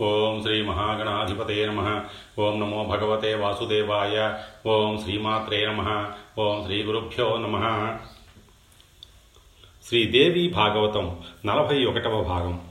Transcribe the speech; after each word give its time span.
ఓం 0.00 0.42
శ్రీ 0.42 0.62
మహాగణాధిపతే 0.62 1.66
నమ. 1.66 2.04
ఓం 2.38 2.60
నమో 2.60 2.84
భగవతే 2.84 3.34
వాసుదేవాయ. 3.34 4.42
ఓం 4.66 5.02
శ్రీమాత్రే 5.02 5.66
నమ. 5.66 6.12
ఓం 6.38 6.64
శ్రీ 6.64 6.82
గురుభ్యో 6.82 7.36
నమ. 7.36 7.96
శ్రీదేవి 9.84 10.48
భాగవతం 10.48 11.24
నలభై 11.46 11.84
ఒకటవ 11.84 12.22
భాగం. 12.22 12.68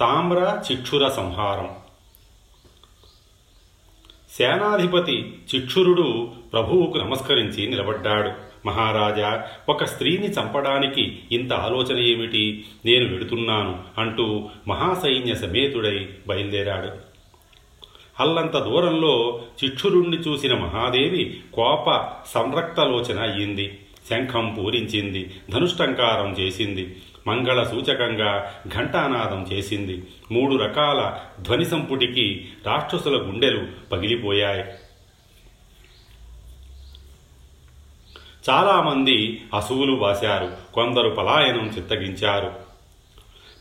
తామ్ర 0.00 0.62
చిక్షుర 0.72 1.08
సంహారం. 1.08 1.76
సేనాధిపతి 4.30 5.42
చిక్షురుడు 5.54 6.32
ప్రభువుకు 6.52 6.98
నమస్కరించి 6.98 7.66
నిలబడ్డాడు. 7.66 8.53
మహారాజా 8.66 9.46
ఒక 9.68 9.84
స్త్రీని 9.84 10.26
చంపడానికి 10.26 11.18
ఇంత 11.32 11.52
ఆలోచన 11.52 11.98
ఏమిటి? 11.98 12.64
నేను 12.84 13.08
వెడుతున్నాను 13.08 13.78
అంటూ 13.98 14.48
మహాసైన్య 14.68 15.34
సమేతుడై 15.34 16.08
బయలుదేరాడు. 16.28 17.14
అల్లంత 18.20 18.58
దూరంలో 18.58 19.42
చిక్షురుణ్ణి 19.64 20.16
చూసిన 20.16 20.54
మహాదేవి 20.54 21.40
కోప 21.54 22.12
సంరక్తలోచన 22.34 23.18
అయ్యింది. 23.18 23.78
శంఖం 24.10 24.54
పూరించింది 24.54 25.30
ధనుష్టంకారం 25.50 26.32
చేసింది 26.40 26.96
మంగళ 27.26 27.62
సూచకంగా 27.62 28.54
ఘంటానాదం 28.68 29.46
చేసింది. 29.52 30.02
మూడు 30.32 30.56
రకాల 30.56 31.18
ధ్వని 31.42 31.64
సంపుటికి 31.64 32.48
రాక్షసుల 32.66 33.22
గుండెలు 33.22 33.66
పగిలిపోయాయి. 33.92 34.64
చాలామంది 38.50 39.42
అసువులు 39.54 39.96
బాశారు. 39.96 40.74
కొందరు 40.74 41.08
పలాయనం 41.08 41.74
చిత్తగించారు. 41.76 42.64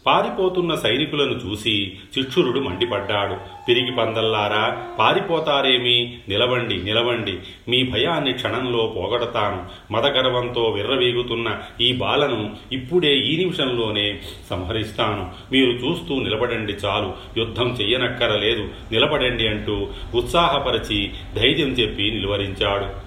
పారిపోతున్న 0.05 0.75
సైనికులను 0.75 1.31
చూసి 1.31 1.97
శిక్షురుడు 2.13 2.59
మండిపడ్డాడు. 2.59 3.35
పిరిగి 3.67 3.91
పందల్లారా 3.91 4.87
పారిపోతారేమి? 4.99 6.17
నిలవండి 6.29 6.83
నిలవండి. 6.83 7.39
మీ 7.69 7.83
భయాన్ని 7.83 8.33
క్షణంలో 8.33 8.93
పోగొడతాను. 8.97 9.93
మదగర్వంతో 9.93 10.63
విర్రవీగుతున్న 10.63 11.59
ఈ 11.81 11.93
బాలను 11.93 12.55
ఇప్పుడే 12.71 13.17
ఈ 13.17 13.37
నిమిషంలోనే 13.37 14.19
సంహరిస్తాను. 14.49 15.31
మీరు 15.51 15.71
చూస్తూ 15.71 16.19
నిలబడండి 16.19 16.73
చాలు. 16.73 17.13
యుద్ధం 17.37 17.77
చెయ్యనక్కరలేదు. 17.81 18.69
నిలబడండి 18.91 19.47
అంటూ 19.47 19.87
ఉత్సాహపరిచి 20.15 21.11
ధైర్యం 21.35 21.69
చెప్పి 21.69 22.11
నిలువరించాడు. 22.11 23.02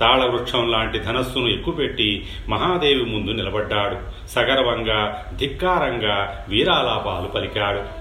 తాళవృక్షం 0.00 0.70
లాంటి 0.70 0.98
ధనస్సును 0.98 1.48
ఎక్కుపెట్టి 1.48 2.26
మహాదేవి 2.48 3.04
ముందు 3.04 3.30
నిలబడ్డాడు. 3.30 3.96
సగర్వంగా 4.28 5.26
ధిక్కారంగా 5.36 6.44
వీరాలాపాలు 6.48 7.28
పలికాడు. 7.28 7.99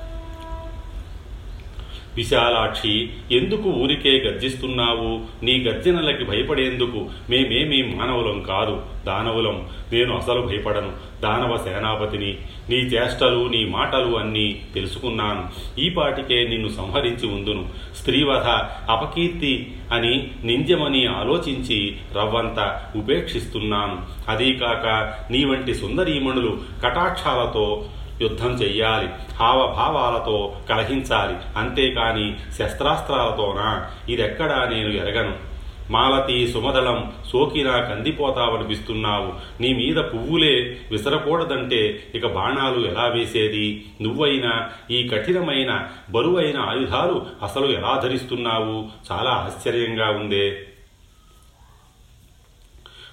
విశాలాక్షి 2.19 3.09
ఎందుకు 3.31 3.69
ఊరికే 3.69 4.17
గర్జిస్తున్నావు? 4.17 5.45
నీ 5.45 5.59
గర్జనలకి 5.59 6.23
భయపడేందుకు 6.23 7.09
మేమేమీ 7.29 7.83
మానవులం 7.83 8.41
కాదు. 8.41 8.81
దానవులం 9.07 9.67
నేను 9.93 10.17
అసలు 10.17 10.41
భయపడను. 10.41 10.91
దానవ 11.21 11.57
సేనాపతిని 11.57 12.37
నీ 12.69 12.75
చేష్టలు 12.75 13.47
నీ 13.47 13.65
మాటలు 13.65 14.17
అన్నీ 14.17 14.61
తెలుసుకున్నాను. 14.73 15.47
ఈ 15.79 15.89
పాటికే 15.89 16.47
నిన్ను 16.47 16.69
సంహరించి 16.69 17.27
ఉందును. 17.27 17.69
స్త్రీవధ 17.97 18.47
అపకీర్తి 18.91 19.71
అని 19.93 20.27
నింద్యమని 20.43 21.05
ఆలోచించి 21.05 21.97
రవ్వంత 22.15 22.81
ఉపేక్షిస్తున్నాను. 22.95 23.97
అదీకాక 24.29 25.13
నీ 25.31 25.45
వంటి 25.45 25.73
సుందరీమణులు 25.73 26.57
కటాక్షాలతో 26.83 27.85
యుద్ధం 28.21 28.51
చెయ్యాలి. 28.51 29.09
హావభావాలతో 29.39 30.57
కలహించాలి. 30.69 31.59
అంతేకాని 31.59 32.37
శస్త్రాస్త్రాలతోనా? 32.51 33.91
ఇదెక్కడా 34.09 34.65
నేను 34.65 34.89
ఎరగను. 34.89 35.49
మాలతి 35.91 36.47
సుమదళం 36.47 37.11
సోకినా 37.31 37.77
కందిపోతావనిపిస్తున్నావు. 37.77 39.61
నీ 39.61 39.73
మీద 39.73 39.95
పువ్వులే 39.95 40.77
విసరకూడదంటే 40.91 42.03
ఇక 42.15 42.27
బాణాలు 42.27 42.87
ఎలా 42.87 43.07
వేసేది? 43.07 43.85
నువ్వైనా 44.01 44.69
ఈ 44.91 45.07
కఠినమైన 45.07 45.87
బరువైన 46.11 46.59
ఆయుధాలు 46.59 47.25
అసలు 47.43 47.65
ఎలా 47.65 48.01
ధరిస్తున్నావు? 48.03 48.87
చాలా 49.11 49.31
ఆశ్చర్యంగా 49.31 50.09
ఉందే. 50.09 50.65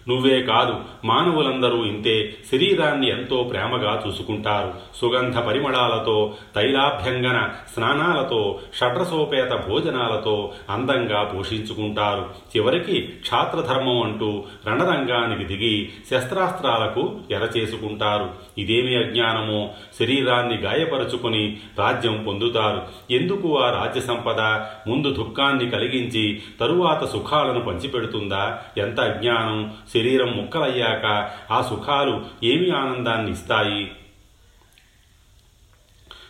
నువ్వే 0.08 0.42
కాదు 0.42 0.74
మానవులందరూ 1.04 1.84
ఇంతే. 1.84 2.36
శరీరాన్ని 2.52 3.10
ఎంతో 3.10 3.42
ప్రేమగా 3.42 4.02
చూసుకుంటారు. 4.06 4.74
సుగంధ 4.96 5.38
పరిమళాలతో 5.38 6.34
తైలాభ్యంగన 6.54 7.48
స్నానాలతో 7.74 8.58
షడ్రసోపేత 8.76 9.52
భోజనాలతో 9.68 10.52
అందంగా 10.70 11.22
పోషించుకుంటారు. 11.22 12.20
చివరికి 12.56 13.00
క్షాత్రధర్మం 13.02 14.02
అంటూ 14.02 14.44
రణరంగానికి 14.68 15.44
దిగి 15.44 15.88
శస్త్రాస్త్రాలకు 16.10 17.16
ఎరచేసుకుంటారు. 17.30 18.30
ఇదేమి 18.58 18.96
అజ్ఞానమో? 18.96 19.70
శరీరాన్ని 20.00 20.56
గాయపరుచుకుని 20.56 21.56
రాజ్యం 21.78 22.24
పొందుతారు. 22.26 22.82
ఎందుకు 23.10 23.58
ఆ 23.58 23.70
రాజ్య 23.70 24.00
సంపద 24.00 24.40
ముందు 24.88 25.10
దుఃఖాన్ని 25.10 25.70
కలిగించి 25.70 26.42
తరువాత 26.60 27.04
సుఖాలను 27.04 27.60
పంచిపెడుతుందా? 27.60 28.58
ఎంత 28.78 29.00
అజ్ఞానం! 29.00 29.72
శరీరం 29.96 30.36
ముక్కలయ్యాక 30.36 31.30
ఆ 31.52 31.62
సుఖాలు 31.62 32.24
ఏమి 32.44 32.70
ఆనందాన్ని 32.70 33.32
ఇస్తాయి 33.32 33.90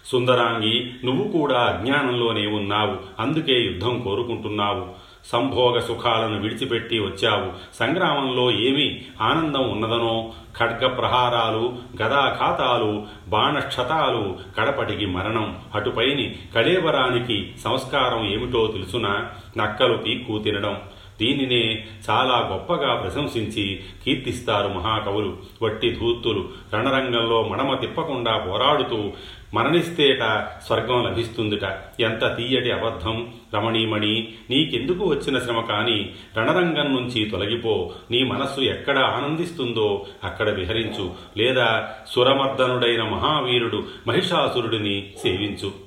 సుందరాంగి 0.04 0.94
నువ్వు 1.04 1.38
కూడా 1.38 1.60
అజ్ఞానంలోనే 1.60 2.46
ఉన్నావు. 2.46 2.96
అందుకే 3.18 3.60
యుద్ధం 3.60 4.00
కోరుకుంటున్నావు. 4.00 4.86
సంభోగ 5.32 5.80
సుఖాలను 5.80 6.40
విడిచిపెట్టి 6.40 6.98
వచ్చావు. 6.98 7.52
సంగ్రామంలో 7.74 8.50
ఏమి 8.50 9.04
ఆనందం 9.20 9.70
ఉన్నదనో? 9.70 10.32
ఖడ్గ 10.58 10.86
ప్రహారాలు 10.86 11.78
గదాఘాతాలు 12.02 13.06
బాణక్షతాలు 13.28 14.38
కడపటికి 14.58 15.06
మరణం 15.06 15.60
అటుపైని 15.74 16.38
కళేబరానికి 16.54 17.52
సంస్కారం 17.64 18.26
ఏమిటో 18.26 18.66
తెలుసునా? 18.66 19.30
నక్కలు 19.56 19.96
పీక్కు 19.96 20.38
తినడం 20.38 20.80
దీనినే 21.20 21.84
చాలా 22.10 22.48
గొప్పగా 22.52 22.94
ప్రశంసించి 22.94 23.80
కీర్తిస్తారు 24.04 24.68
మహాకవులు. 24.68 25.36
వట్టి 25.62 25.90
ధూర్తులు 25.92 26.48
రణరంగంలో 26.74 27.42
మడమ 27.42 27.74
తిప్పకుండా 27.74 28.36
పోరాడుతూ 28.38 29.12
మరణిస్తేట 29.54 30.22
స్వర్గం 30.66 31.04
లభిస్తుందిట. 31.04 31.64
ఎంత 32.00 32.36
తీయటి 32.36 32.70
అబద్ధం! 32.72 33.16
రమణీమణి 33.54 34.28
నీకెందుకు 34.50 35.04
వచ్చిన 35.06 35.38
శ్రమ 35.38 35.60
కాని 35.60 36.10
రణరంగం 36.38 36.94
నుంచి 36.94 37.24
తొలగిపో. 37.24 37.74
నీ 38.10 38.22
మనస్సు 38.24 38.60
ఎక్కడ 38.60 38.98
ఆనందిస్తుందో 38.98 39.88
అక్కడ 40.24 40.50
విహరించు. 40.50 41.10
లేదా 41.36 41.68
సురమర్దనుడైన 42.08 43.02
మహావీరుడు 43.04 43.84
మహిషాసురుడిని 44.06 45.12
సేవించు. 45.22 45.85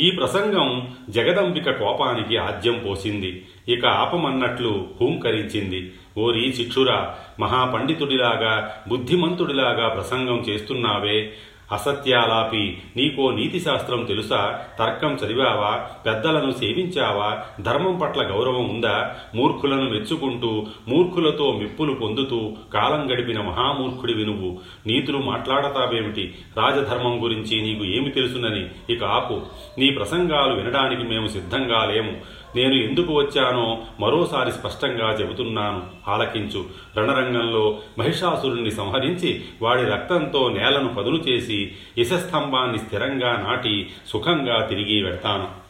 ఈ 0.00 0.10
ప్రసంగం 0.10 0.94
జగదంబిక 1.10 1.70
కోపానికి 1.70 2.36
ఆద్యం 2.36 2.84
పోసింది. 2.88 3.46
ఇక 3.68 3.86
ఆపమన్నట్లు 3.86 4.88
హూంకరించింది. 5.00 5.92
ఓరి 6.18 6.40
చిక్షురా 6.40 7.14
మహాపండితుడిలాగా 7.40 8.74
బుద్ధిమంతుడిలాగా 8.88 9.88
ప్రసంగం 9.88 10.44
చేస్తున్నావే 10.48 11.32
అసత్యాలాపి 11.72 12.78
నీకో 12.96 13.30
నీతి 13.30 13.60
శాస్త్రం 13.60 14.04
తెలుసా? 14.04 14.60
తర్కం 14.78 15.12
చదివావా? 15.12 15.86
పెద్దలను 16.06 16.50
సేవించావా? 16.50 17.38
ధర్మం 17.60 17.98
పట్ల 17.98 18.22
గౌరవం 18.22 18.68
ఉందా? 18.68 19.16
మూర్ఖులను 19.34 19.90
మెచ్చుకుంటూ 19.90 20.66
మూర్ఖులతో 20.88 21.52
మెప్పులు 21.52 21.94
పొందుతూ 21.94 22.52
కాలం 22.74 23.14
గడిపిన 23.14 23.40
మహామూర్ఖుడివి 23.40 24.24
నువ్వు. 24.24 24.58
నీతులు 24.86 25.18
మాట్లాడతావేమిటి? 25.18 26.34
రాజధర్మం 26.56 27.24
గురించి 27.24 27.62
నీకు 27.62 27.84
ఏమి 27.84 28.10
తెలుసునని? 28.10 28.94
ఇక 28.94 29.04
ఆపు. 29.04 29.40
నీ 29.78 29.90
ప్రసంగాలు 29.90 30.54
వినడానికి 30.54 31.02
మేము 31.02 31.26
సిద్ధంగా 31.26 31.84
లేము. 31.84 32.16
నేను 32.56 32.74
ఎందుకు 32.74 33.12
వచ్చానో 33.12 33.82
మరోసారి 34.00 34.52
స్పష్టంగా 34.52 35.12
చెబుతున్నాను. 35.12 36.10
ఆలకించు. 36.10 36.64
రణరంగంలో 36.98 37.78
మహిషాసురుణ్ణి 37.98 38.70
సంహరించి 38.70 39.44
వాడి 39.62 39.82
రక్తంతో 39.82 40.48
నేలను 40.48 40.94
పదును 40.94 41.16
చేసి 41.16 41.72
యశస్తంభాన్ని 41.98 42.78
స్థిరంగా 42.78 43.36
నాటి 43.36 43.90
సుఖంగా 44.06 44.66
తిరిగి 44.66 45.02
వెడతాను. 45.02 45.66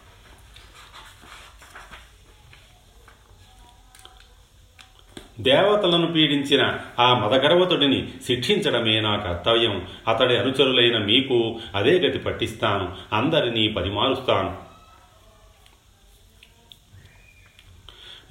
దేవతలను 5.41 6.07
పీడించిన 6.07 6.79
ఆ 6.99 7.15
మదగర్వతుడిని 7.15 8.09
శిక్షించడమే 8.27 9.01
నా 9.01 9.17
కర్తవ్యం. 9.17 9.87
అతడి 10.09 10.37
అనుచరులైన 10.37 10.99
మీకు 10.99 11.61
అదే 11.75 11.99
గతి 11.99 12.19
పట్టిస్తాను. 12.19 12.93
అందరినీ 13.13 13.69
పరిమారుస్తాను. 13.69 14.66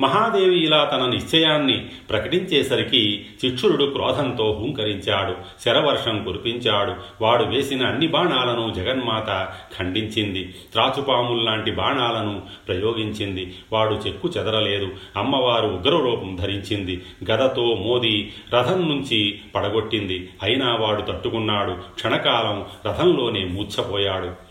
మహాదేవి 0.02 0.66
ఇలా 0.66 0.84
తన 0.84 1.06
నిశ్చయాన్ని 1.06 1.86
ప్రకటించేసరికి 2.10 3.26
చిక్షురుడు 3.46 3.86
క్రోధంతో 3.86 4.58
హూంకరించాడు 4.60 5.36
శరవర్షం 5.66 6.24
కురిపించాడు. 6.24 6.94
వాడు 7.22 7.44
వేసిన 7.44 7.86
అన్ని 7.86 8.08
బాణాలను 8.08 8.74
జగన్మాత 8.74 9.54
ఖండించింది. 9.80 10.56
త్రాచుపాముల్లాంటి 10.72 11.72
బాణాలను 11.72 12.42
ప్రయోగించింది. 12.68 13.54
వాడు 13.74 13.94
చెక్కు 13.94 14.30
చెదరలేదు. 14.38 14.88
అమ్మవారు 15.16 15.68
ఉగ్రరూపం 15.68 16.36
ధరించింది. 16.36 17.02
గదతో 17.32 17.64
మోది 17.64 18.34
రథం 18.54 18.90
నుంచి 18.90 19.40
పడగొట్టింది. 19.56 20.30
అయినా 20.44 20.76
వాడు 20.76 21.02
తట్టుకున్నాడు. 21.02 21.72
క్షణకాలం 21.72 22.66
రథంలోనే 22.88 23.46
మూర్ఛపోయాడు. 23.46 24.45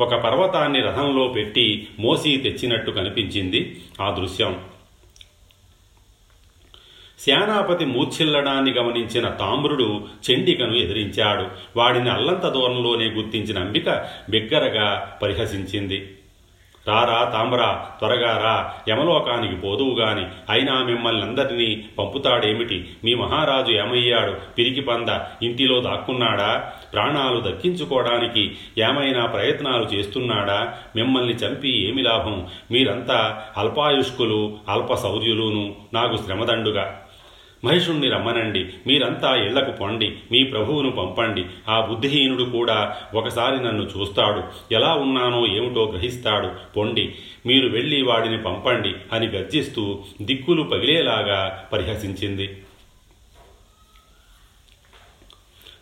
ఒక 0.00 0.14
పర్వతాన్ని 0.14 0.80
రథంలో 0.80 1.28
పెట్టి 1.28 1.88
మోసి 1.98 2.36
తెచ్చినట్టు 2.36 2.90
కనిపించింది 2.90 3.84
ఆ 4.00 4.10
దృశ్యం. 4.10 4.60
సేనాపతి 7.18 7.84
మూర్ఛిల్లడాన్ని 7.84 8.72
గమనించిన 8.72 9.28
తామ్రుడు 9.28 10.04
చండికను 10.30 10.74
ఎదిరించాడు. 10.74 11.46
వాడిని 11.76 12.10
అల్లంత 12.10 12.46
దూరంలోనే 12.46 13.06
గుర్తించిన 13.06 13.58
అంబిక 13.58 13.90
బిగ్గరగా 14.30 15.18
పరిహసించింది. 15.22 16.08
రారా 16.88 17.30
తామరా 17.32 17.86
త్వరగా 17.98 18.36
రా. 18.36 18.72
యమలోకానికి 18.88 19.56
పోదువుగాని 19.56 20.26
అయినా 20.50 20.82
మిమ్మల్ని 20.82 21.22
అందరినీ 21.22 21.84
పంపుతాడేమిటి? 21.98 22.88
మీ 23.04 23.14
మహారాజు 23.14 23.72
ఏమయ్యాడు? 23.72 24.34
పిరికి 24.58 24.80
పంద 24.80 25.18
ఇంటిలో 25.42 25.80
దాక్కున్నాడా? 25.80 26.72
ప్రాణాలు 26.92 27.40
దక్కించుకోవడానికి 27.40 28.56
ఏమైనా 28.78 29.26
ప్రయత్నాలు 29.26 29.84
చేస్తున్నాడా? 29.84 30.74
మిమ్మల్ని 30.96 31.34
చంపి 31.34 31.88
ఏమి 31.88 32.02
లాభం? 32.02 32.46
మీరంతా 32.70 33.42
అల్పాయుష్కులు 33.56 34.58
అల్ప 34.68 34.94
శౌర్యులును 34.94 35.74
నాకు 35.94 36.16
శ్రమదండుగా. 36.16 37.00
మహిషుణ్ణి 37.64 38.08
రమ్మనండి 38.08 38.66
మీరంతా 38.86 39.36
ఇళ్ళకు 39.36 39.70
పొండి 39.70 40.16
మీ 40.32 40.44
ప్రభువును 40.44 40.90
పంపండి. 40.90 41.44
ఆ 41.68 41.80
బుద్ధిహీనుడు 41.80 42.42
కూడా 42.42 42.96
ఒకసారి 43.14 43.64
నన్ను 43.64 43.82
చూస్తాడు. 43.82 44.42
ఎలా 44.74 44.94
ఉన్నానో 44.94 45.46
ఏమిటో 45.46 45.84
గ్రహిస్తాడు. 45.84 46.50
పొండి 46.76 47.14
మీరు 47.46 47.68
వెళ్ళి 47.68 48.02
వాడిని 48.02 48.42
పంపండి 48.42 48.94
అని 49.12 49.26
గర్జిస్తూ 49.26 49.98
దిక్కులు 50.22 50.62
పగిలేలాగా 50.62 51.68
పరిహసించింది. 51.72 52.62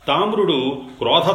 తామ్రుడు 0.08 0.82
క్రోధ 0.98 1.26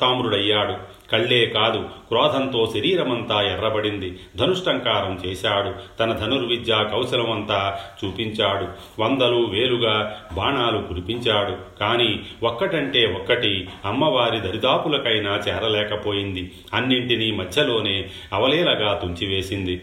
తామ్రుడయ్యాడు. 0.00 0.97
కళ్ళే 1.12 1.46
కాదు 1.46 1.78
క్రోధంతో 2.08 2.72
శరీరమంతా 2.74 3.42
ఎర్రబడింది. 3.42 4.18
ధనుష్టంకారం 4.36 5.20
చేశాడు. 5.26 5.98
తన 5.98 6.12
ధనుర్విద్యా 6.12 6.82
కౌశలమంతా 6.82 7.78
చూపించాడు. 8.04 8.66
వందలు 9.02 9.46
వేలుగా 9.46 10.20
బాణాలు 10.32 10.78
కురిపించాడు. 10.78 11.78
కానీ 11.80 12.20
ఒక్కటంటే 12.42 13.06
ఒక్కటి 13.06 13.68
అమ్మవారి 13.84 14.40
దరిదాపులకైనా 14.40 15.42
చేరలేకపోయింది. 15.48 16.52
అన్నింటినీ 16.74 17.30
మధ్యలోనే 17.30 18.08
అవలేలగా 18.32 18.94
తుంచివేసింది. 19.02 19.82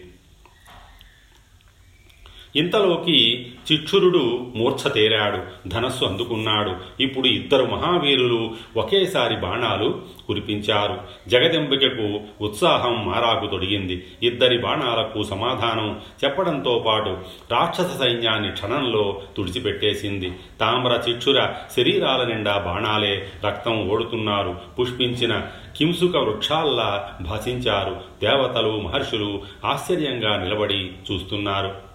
ఇంతలోకి 2.56 3.46
చిక్షురుడు 3.72 4.46
మూర్ఛ 4.56 4.90
తేరాడు 4.90 5.68
ధనస్సు 5.68 6.04
అందుకున్నాడు. 6.04 7.02
ఇప్పుడు 7.02 7.26
ఇద్దరు 7.26 7.64
మహావీరులు 7.64 8.50
ఒకేసారి 8.76 9.36
బాణాలు 9.36 10.02
కురిపించారు. 10.26 11.00
జగదెంబికకు 11.28 12.20
ఉత్సాహం 12.40 13.06
మారాకు 13.06 13.46
తొడిగింది. 13.46 14.04
ఇద్దరి 14.22 14.58
బాణాలకు 14.58 15.22
సమాధానం 15.22 16.00
చెప్పడంతో 16.24 16.84
పాటు 16.86 17.16
రాక్షస 17.52 17.98
సైన్యాన్ని 17.98 18.50
క్షణంలో 18.50 19.20
తుడిచిపెట్టేసింది. 19.36 20.32
తామ్ర 20.60 21.00
చిక్షుర 21.08 21.48
శరీరాల 21.76 22.24
నిండా 22.24 22.58
బాణాలే 22.58 23.26
రక్తం 23.46 23.88
ఓడుతున్నారు. 23.88 24.56
పుష్పించిన 24.80 25.42
కింసుక 25.76 26.16
వృక్షాల్లా 26.16 27.12
భాషించారు 27.20 27.96
దేవతలు 28.22 28.80
మహర్షులు 28.80 29.42
ఆశ్చర్యంగా 29.64 30.36
నిలబడి 30.36 30.90
చూస్తున్నారు. 31.12 31.85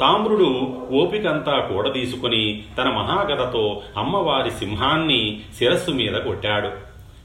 తామ్రుడు 0.00 0.76
ఓపికంతా 0.92 1.58
కూడదీసుకుని 1.58 2.64
తన 2.78 2.88
మహాగదతో 2.88 3.82
అమ్మవారి 3.96 4.50
సింహాన్ని 4.50 5.40
శిరస్సు 5.58 5.90
మీద 5.90 6.12
కొట్టాడు. 6.12 6.70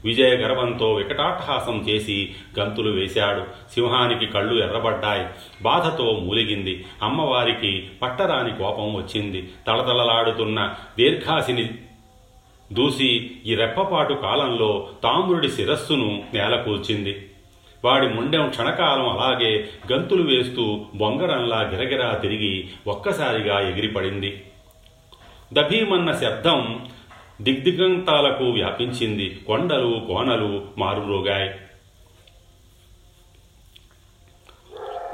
విజయ 0.04 0.36
గర్వంతో 0.36 0.94
వికటాట్టహాసం 0.94 1.86
చేసి 1.88 2.34
గంతులు 2.60 2.90
వేశాడు. 2.90 3.40
సింహానికి 3.74 4.26
కళ్ళు 4.26 4.64
ఎర్రబడ్డాయి. 4.64 5.26
బాధతో 5.62 6.20
మూలిగింది. 6.22 6.84
అమ్మవారికి 7.02 7.90
పట్టరాని 8.02 8.50
కోపం 8.50 8.94
వచ్చింది. 8.94 9.48
తళతళలాడుతున్న 9.66 10.74
దీర్ఘాసిని 10.98 11.70
దూసి 12.72 13.30
ఈ 13.46 13.54
రెప్పపాటు 13.54 14.14
కాలంలో 14.14 14.88
తామ్రుడి 15.02 15.50
శిరస్సును 15.50 16.22
నేలకూల్చింది 16.34 17.29
వాడి 17.84 18.08
ముండెం 18.08 18.48
క్షణకాలం 18.48 19.08
అలాగే 19.08 19.68
గంతులు 19.92 20.22
వేస్తూ 20.22 20.86
బొంగరంలా 20.94 21.60
గిరగిరా 21.60 22.12
తిరిగి 22.12 22.68
ఒక్కసారిగా 22.86 23.60
ఎగిరిపడింది. 23.60 24.44
దభీమన్న 25.52 26.12
శబ్దం 26.12 26.80
దిగ్దిగంతాలకు 27.40 28.44
వ్యాపించింది. 28.44 29.38
కొండలు 29.46 30.02
కోనలు 30.08 30.64
మారురోగాయి 30.78 31.50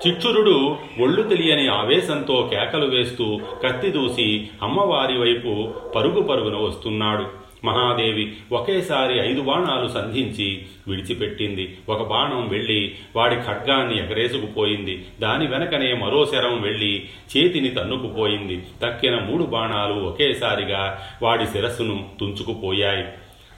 చిచ్చురుడు 0.06 0.76
ఒళ్ళు 1.00 1.22
తెలియని 1.22 1.68
ఆవేశంతో 1.68 2.50
కేకలు 2.54 2.86
వేస్తూ 2.86 3.40
కత్తి 3.64 3.90
దూసి 3.90 4.48
అమ్మవారి 4.62 5.18
వైపు 5.18 5.74
పరుగు 5.94 6.22
పరుగున 6.22 6.56
వస్తున్నాడు. 6.56 7.45
మహాదేవి 7.64 8.36
ఒకేసారి 8.52 9.30
ఐదు 9.30 9.40
బాణాలు 9.40 9.88
సంధించి 9.88 10.66
విడిచిపెట్టింది. 10.88 11.78
ఒక 11.88 12.08
బాణం 12.08 12.48
వెళ్ళి 12.48 12.94
వాడి 13.16 13.36
ఖడ్గాన్ని 13.36 13.98
ఎగరేసుకుపోయింది. 13.98 15.06
దాని 15.20 15.46
వెనకనే 15.46 15.92
మరో 15.92 16.26
శరం 16.26 16.62
వెళ్ళి 16.62 17.04
చేతిని 17.36 17.68
తన్నుకుపోయింది. 17.68 18.62
తక్కిన 18.82 19.18
మూడు 19.18 19.44
బాణాలు 19.44 19.92
ఒకేసారిగా 19.92 21.02
వాడి 21.22 21.46
శిరస్సును 21.46 22.08
తుంచుకుపోయాయి. 22.20 23.04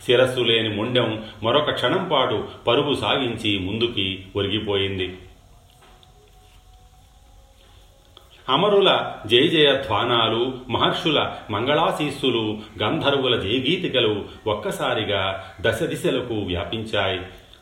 శిరస్సు 0.06 0.40
లేని 0.40 0.68
ముండెం 0.68 1.22
మరొక 1.42 1.70
క్షణం 1.70 2.08
పాటు 2.12 2.44
పరుగు 2.66 2.94
సాగించి 2.94 3.58
ముందుకి 3.58 4.24
ఒరిగిపోయింది. 4.36 5.14
అమరుల 8.48 9.12
జయ 9.26 9.48
జయధ్వానాలు 9.48 10.58
మహర్షుల 10.68 11.32
మంగళాశీస్సులు 11.50 12.58
గంధర్వుల 12.82 13.40
జయగీతికలు 13.40 14.24
ఒక్కసారిగా 14.46 15.52
దశ 15.60 15.82
దిశలకు 15.82 16.34
వ్యాపించాయి. 16.34 17.20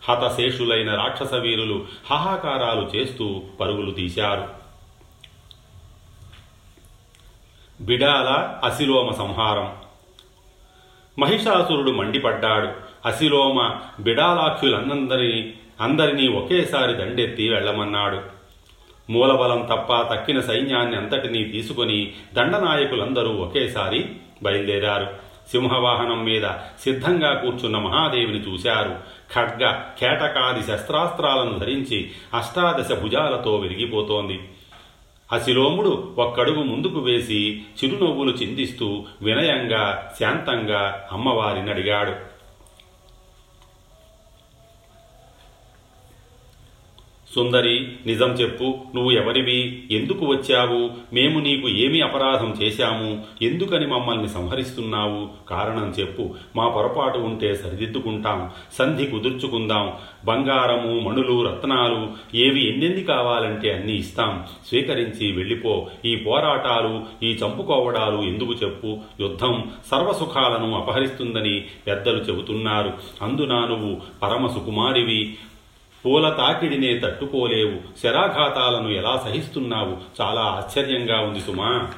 హతశేషులైన 0.08 0.94
రాక్షస 0.94 1.34
వీరులు 1.34 1.86
హాహాకారాలు 2.10 2.90
చేస్తూ 2.96 3.42
పరుగులు 3.60 3.90
తీశారు. 3.90 4.48
బిడాల 7.80 8.58
అసిలోమ 8.64 9.10
సంహారం. 9.14 9.74
మహిషాసురుడు 11.18 11.90
మండిపడ్డాడు. 11.90 12.68
అసిలోమ 13.04 13.74
బిడాలాఖ్యులందరినీ 14.00 15.54
అందరినీ 15.80 16.28
ఒకేసారి 16.28 16.94
దండెత్తి 16.94 17.48
వెళ్ళమన్నాడు. 17.48 18.35
మూలబలం 19.10 19.68
తప్ప 19.70 20.14
తక్కిన 20.14 20.40
సైన్యాన్ని 20.40 20.96
అంతటినీ 20.96 21.44
తీసుకుని 21.44 22.12
దండనాయకులందరూ 22.34 23.28
ఒకేసారి 23.28 24.04
బయలుదేరారు. 24.42 25.26
సింహవాహనం 25.50 26.24
మీద 26.24 26.42
సిద్ధంగా 26.84 27.34
కూర్చున్న 27.34 27.78
మహాదేవిని 27.78 28.38
చూశారు. 28.38 28.94
ఖడ్గ 29.34 29.72
కేటకాది 30.00 30.60
శస్త్రాస్త్రాలను 30.66 31.58
ధరించి 31.58 32.10
అష్టాదశ 32.34 32.92
భుజాలతో 32.92 33.56
విరిగిపోతోంది. 33.56 34.40
అశిలోముడు 35.32 36.14
ఒక్కడుగు 36.18 36.62
ముందుకు 36.62 36.98
వేసి 36.98 37.62
చిరునవ్వులు 37.84 38.30
చిందిస్తూ 38.30 39.04
వినయంగా 39.22 40.12
శాంతంగా 40.20 41.08
అమ్మవారిని 41.12 41.70
అడిగాడు. 41.70 42.12
సుందరి 47.36 47.88
నిజం 48.06 48.30
చెప్పు 48.32 48.64
నువ్వు 48.94 49.10
ఎవరివి? 49.10 49.84
ఎందుకు 49.90 50.26
వచ్చావు? 50.26 50.90
మేము 51.14 51.40
నీకు 51.40 51.68
ఏమి 51.68 52.00
అపరాధం 52.00 52.54
చేశాము? 52.62 53.24
ఎందుకని 53.42 53.86
మమ్మల్ని 53.86 54.28
సంహరిస్తున్నావు? 54.28 55.28
కారణం 55.48 55.94
చెప్పు. 56.00 56.34
మా 56.56 56.68
పొరపాటు 56.68 57.18
ఉంటే 57.18 57.54
సరిదిద్దుకుంటాం. 57.54 58.50
సంధి 58.78 59.06
కుదుర్చుకుందాం. 59.06 59.92
బంగారము 60.24 61.00
మణులు 61.00 61.48
రత్నాలు 61.48 62.08
ఏవి 62.36 62.72
ఎన్నెన్ని 62.72 63.04
కావాలంటే 63.04 63.72
అన్ని 63.72 63.96
ఇస్తాం. 63.96 64.42
స్వీకరించి 64.68 65.32
వెళ్ళిపో. 65.32 65.86
ఈ 66.04 66.16
పోరాటాలు 66.16 67.24
ఈ 67.24 67.30
చంపుకోవడాలు 67.32 68.22
ఎందుకు 68.22 68.52
చెప్పు? 68.52 68.98
యుద్ధం 69.20 69.64
సర్వసుఖాలను 69.90 70.74
అపహరిస్తుందని 70.74 71.64
పెద్దలు 71.86 72.18
చెబుతున్నారు. 72.18 72.92
అందున 73.22 73.54
నువ్వు 73.54 74.00
పరమ 74.22 74.46
సుకుమారివి. 74.46 75.34
పూల 76.04 76.28
తాకిడినే 76.28 76.98
తట్టుకోలేవు. 76.98 77.98
శరాఘాతాలను 78.02 78.88
ఎలా 78.88 79.22
సహిస్తున్నావు? 79.24 79.96
చాలా 80.20 80.40
ఆశ్చర్యంగా 80.40 81.20
ఉంది 81.20 81.40
సుమా. 81.40 81.92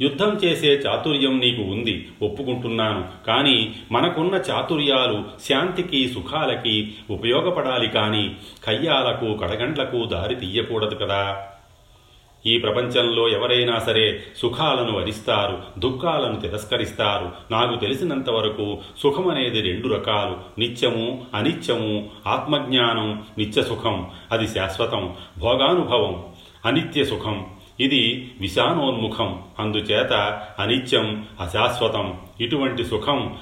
యుద్ధం 0.00 0.32
చేసే 0.44 0.68
చాతుర్యం 0.68 1.38
నీకు 1.40 1.62
ఉంది 1.62 2.08
ఒప్పుకుంటున్నాను. 2.22 3.08
కానీ 3.26 3.74
మనకున్న 3.92 4.34
చాతుర్యాలు 4.34 5.24
శాంతికి 5.48 6.08
సుఖాలకి 6.08 6.94
ఉపయోగపడాలి 7.10 7.88
కానీ 7.88 8.36
కయ్యాలకు 8.66 9.34
కడగండ్లకు 9.34 10.04
దారి 10.04 10.34
తీయకూడదు 10.34 10.94
కదా. 10.94 11.52
ఈ 12.46 12.58
ప్రపంచంలో 12.58 13.28
ఎవరైనా 13.28 13.78
సరే 13.78 14.22
సుఖాలను 14.36 14.92
వరిస్తారు 14.92 15.58
దుఃఖాలను 15.78 16.40
తిరస్కరిస్తారు. 16.40 17.32
నాకు 17.50 17.80
తెలిసినంత 17.80 18.30
వరకు 18.30 18.78
సుఖమనేది 18.98 19.60
రెండు 19.60 19.88
రకాలు. 19.88 20.60
నిత్యము 20.60 21.26
అనిత్యము 21.34 22.08
ఆత్మజ్ఞానం 22.26 23.22
నిత్య 23.38 23.62
సుఖం. 23.62 24.10
అది 24.32 24.48
శాశ్వతం 24.48 25.14
భోగానుభవం 25.38 26.24
అనిత్య 26.66 27.04
సుఖం. 27.04 27.46
ఇది 27.80 28.32
విషానోన్ముఖం 28.40 29.42
అందుచేత 29.58 30.42
అనిత్యం 30.58 31.26
అశాశ్వతం. 31.40 32.14
ఇటువంటి 32.40 32.84
సుఖం 32.84 33.34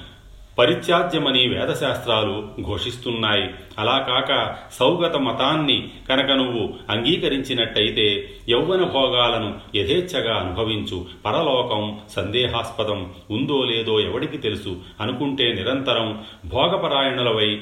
పరిత్యాజ్యమని 0.57 1.47
వేదశాస్త్రాలు 1.47 2.47
ఘోషిస్తున్నాయి. 2.61 3.49
అలా 3.79 3.97
కాక 3.97 4.55
సౌగత 4.71 5.15
మతాన్ని 5.15 5.89
కనుక 6.09 6.31
నువ్వు 6.31 6.73
అంగీకరించినట్టయితే 6.89 8.29
యౌవన 8.49 8.83
భోగాలను 8.83 9.77
యథేచ్ఛగా 9.77 10.35
అనుభవించు. 10.35 11.05
పరలోకం 11.25 11.99
సందేహాస్పదం 12.09 13.13
ఉందో 13.31 13.63
లేదో 13.63 13.99
ఎవడికి 13.99 14.37
తెలుసు 14.37 14.77
అనుకుంటే 15.01 15.53
నిరంతరం 15.53 16.23
భోగపరాయణులవై 16.45 17.61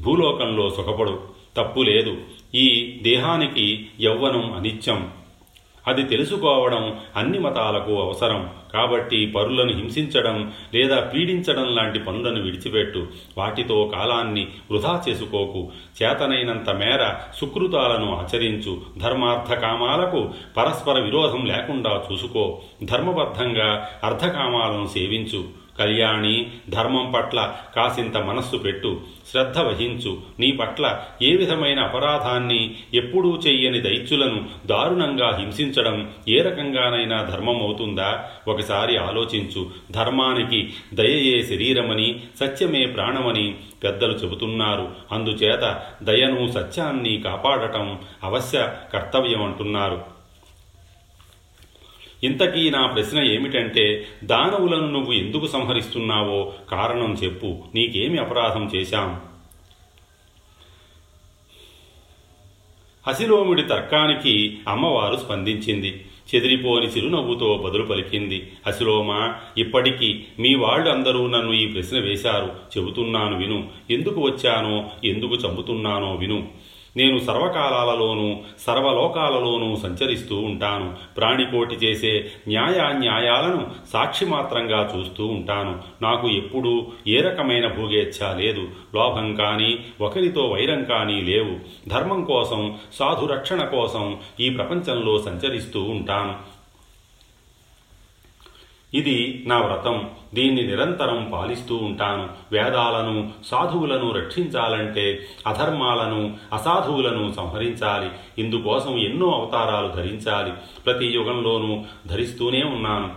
భూలోకంలో 0.00 0.70
సుఖపడు. 0.70 1.20
తప్పు 1.56 1.80
లేదు. 1.80 2.16
ఈ 2.54 2.98
దేహానికి 3.02 3.86
యౌవనం 4.00 4.52
అనిత్యం. 4.52 5.10
అది 5.86 6.02
తెలుసుకోవడం 6.02 7.00
అన్ని 7.16 7.38
మతాలకు 7.38 8.02
అవసరం. 8.02 8.50
కాబట్టి 8.72 9.26
పరులను 9.26 9.72
హింసించడం 9.72 10.52
లేదా 10.74 11.00
పీడించడం 11.00 11.74
లాంటి 11.74 11.98
పనులను 11.98 12.42
విడిచిపెట్టు. 12.42 13.06
వాటితో 13.38 13.92
కాలాన్ని 13.94 14.48
వృధా 14.70 15.02
చేసుకోకు. 15.08 15.68
చేతనైనంత 16.02 16.70
మేర 16.70 17.14
సుకృతాలను 17.36 18.16
ఆచరించు. 18.16 18.80
ధర్మార్థ 18.98 19.54
కామాలకు 19.54 20.30
పరస్పర 20.56 21.00
విరోధం 21.00 21.46
లేకుండా 21.46 22.02
చూసుకో. 22.12 22.60
ధర్మబద్ధంగా 22.84 23.88
అర్థకామాలను 24.04 24.86
సేవించు. 24.86 25.63
కళ్యాణి 25.78 26.46
ధర్మం 26.70 27.12
పట్ల 27.16 27.54
కాసింత 27.76 28.16
మనస్సు 28.16 28.56
పెట్టు 28.56 29.00
శ్రద్ధ 29.30 29.58
వహించు. 29.58 30.18
నీ 30.40 30.52
పట్ల 30.52 31.00
ఏ 31.22 31.36
విధమైన 31.36 31.80
అపరాధాన్ని 31.80 32.74
ఎప్పుడూ 32.94 33.36
చెయ్యని 33.36 33.80
దైత్యులను 33.80 34.44
దారుణంగా 34.66 35.36
హింసించడం 35.40 36.10
ఏ 36.28 36.42
రకంగానైనా 36.42 37.22
ధర్మం 37.22 37.62
అవుతుందా 37.62 38.24
ఒకసారి 38.48 38.96
ఆలోచించు. 38.96 39.70
ధర్మానికి 39.90 40.72
దయయే 40.94 41.42
శరీరమని 41.42 42.20
సత్యమే 42.40 42.86
ప్రాణమని 42.86 43.54
పెద్దలు 43.84 44.12
చెబుతున్నారు. 44.12 44.88
అందుచేత 45.12 45.82
దయను 46.02 46.52
సత్యాన్ని 46.52 47.22
కాపాడటం 47.24 47.98
అవశ్య 48.24 48.72
కర్తవ్యం 48.92 49.42
అంటున్నారు 49.42 50.13
ఇంతకీ 52.24 52.70
నా 52.70 52.86
ప్రశ్న 52.86 53.22
ఏమిటంటే 53.22 54.06
దానవులను 54.24 54.90
నువ్వు 54.90 55.12
ఎందుకు 55.12 55.46
సంహరిస్తున్నావో 55.46 56.52
కారణం 56.70 57.14
చెప్పు 57.24 57.58
నీకేమి 57.74 58.18
అపరాధం 58.18 58.70
చేశాం? 58.76 59.20
హసిలోముడి 63.06 63.62
తర్కానికి 63.62 64.58
అమ్మవారు 64.68 65.16
స్పందించింది. 65.16 66.04
చెదిరిపోని 66.34 66.86
చిరునవ్వుతో 66.86 67.62
బదులు 67.66 67.82
పలికింది. 67.82 68.52
అశిలోమా 68.66 69.34
ఇప్పటికీ 69.58 70.24
మీ 70.38 70.54
వాళ్ళు 70.54 70.90
అందరూ 70.90 71.26
నన్ను 71.26 71.52
ఈ 71.52 71.66
ప్రశ్న 71.66 71.98
వేశారు. 71.98 72.52
చెబుతున్నాను 72.78 73.38
విను. 73.38 73.68
ఎందుకు 73.90 74.20
వచ్చానో 74.20 74.90
ఎందుకు 75.04 75.34
చంపుతున్నానో 75.34 76.14
విను. 76.14 76.48
నేను 76.96 77.18
సర్వకాలాలలోనూ 77.18 78.36
సర్వలోకాలలోనూ 78.58 79.76
సంచరిస్తూ 79.76 80.36
ఉంటాను. 80.36 80.92
ప్రాణికోటి 81.16 81.74
చేసే 81.74 82.30
న్యాయాన్యాయాలను 82.48 83.66
సాక్షి 83.92 84.24
మాత్రంగా 84.24 84.92
చూస్తూ 84.96 85.26
ఉంటాను. 85.26 85.78
నాకు 86.02 86.28
ఎప్పుడూ 86.28 86.86
ఏ 87.06 87.20
రకమైన 87.20 87.68
భోగేచ్ఛ 87.68 88.38
లేదు. 88.38 88.68
లోభం 88.94 89.34
కానీ 89.34 89.78
ఒకరితో 90.00 90.46
వైరం 90.46 90.84
కానీ 90.84 91.20
లేవు. 91.20 91.56
ధర్మం 91.88 92.24
కోసం 92.24 92.76
సాధురక్షణ 92.92 93.64
కోసం 93.64 94.16
ఈ 94.40 94.50
ప్రపంచంలో 94.50 95.18
సంచరిస్తూ 95.18 95.82
ఉంటాను. 95.82 96.53
ఇది 98.94 99.44
నా 99.46 99.58
వ్రతం. 99.58 100.10
దీన్ని 100.34 100.62
నిరంతరం 100.62 101.30
పాలిస్తూ 101.32 101.76
ఉంటాను. 101.76 102.28
వేదాలను 102.52 103.30
సాధువులను 103.44 104.12
రక్షించాలంటే 104.12 105.26
అధర్మాలను 105.46 106.36
అసాధువులను 106.52 107.32
సంహరించాలి. 107.32 108.10
ఇందుకోసం 108.42 108.98
ఎన్నో 108.98 109.26
అవతారాలు 109.26 109.88
ధరించాలి. 109.88 110.52
ప్రతి 110.86 111.06
యుగంలోనూ 111.06 111.84
ధరిస్తూనే 112.06 112.62
ఉన్నాను. 112.62 113.10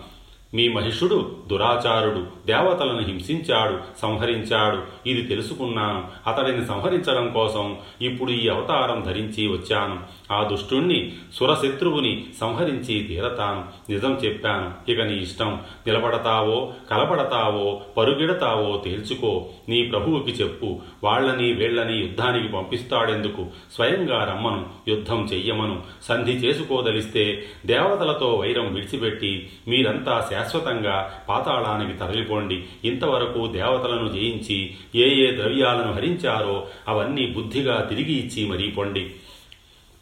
మీ 0.54 0.68
మహిషుడు 0.68 1.36
దురాచారుడు 1.48 2.37
దేవతలను 2.48 3.00
హింసించాడు 3.00 3.80
సంహరించాడు. 4.02 5.10
ఇది 5.10 5.22
తెలుసుకున్నాను. 5.22 6.04
అతడిని 6.28 6.66
సంహరించడం 6.66 7.30
కోసం 7.30 7.78
ఇప్పుడు 8.02 8.32
ఈ 8.32 8.48
అవతారం 8.48 9.04
ధరించి 9.08 9.48
వచ్చాను. 9.48 10.00
ఆ 10.34 10.44
దుష్టుణ్ణి 10.44 11.14
సురశత్రువుని 11.34 12.26
సంహరించి 12.42 13.04
తీరతాను. 13.04 13.92
నిజం 13.92 14.14
చెప్పాను. 14.14 14.92
ఇక 14.92 15.02
నీ 15.02 15.18
ఇష్టం. 15.18 15.62
నిలబడతావో 15.88 16.74
కలబడతావో 16.92 17.82
పరుగెడతావో 17.98 18.82
తేల్చుకో. 18.86 19.50
నీ 19.70 19.84
ప్రభువుకి 19.84 20.32
చెప్పు. 20.32 20.80
వాళ్ళని 21.04 21.54
వీళ్ళని 21.54 21.98
యుద్ధానికి 21.98 22.48
పంపిస్తాడెందుకు? 22.48 23.46
స్వయంగా 23.76 24.24
రమ్మను. 24.24 24.66
యుద్ధం 24.88 25.24
చెయ్యమను. 25.34 25.84
సంధి 26.04 26.32
చేసుకోదలిస్తే 26.32 27.44
దేవతలతో 27.66 28.34
వైరం 28.34 28.74
విడిచిపెట్టి 28.74 29.50
మీరంతా 29.68 30.28
శాశ్వతంగా 30.32 31.14
పాతాళానికి 31.30 31.98
తరలిపోండి 32.38 32.66
ఇంతవరకు 32.86 33.48
దేవతలను 33.48 34.08
జయించి 34.08 34.76
ఏ 34.96 35.28
ఏ 35.28 35.36
ద్రవ్యాలను 35.38 35.94
హరించారో 35.94 36.68
అవన్నీ 36.88 37.28
బుద్ధిగా 37.28 37.82
తిరిగి 37.82 38.14
ఇచ్చి 38.14 38.48
మరీ 38.48 38.72
పొండి. 38.72 39.16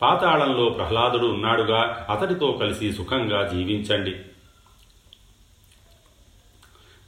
పాతాళంలో 0.01 0.69
ప్రహ్లాదుడు 0.69 1.27
ఉన్నాడుగా 1.27 2.07
అతడితో 2.09 2.51
కలిసి 2.51 2.93
సుఖంగా 2.93 3.47
జీవించండి. 3.47 4.15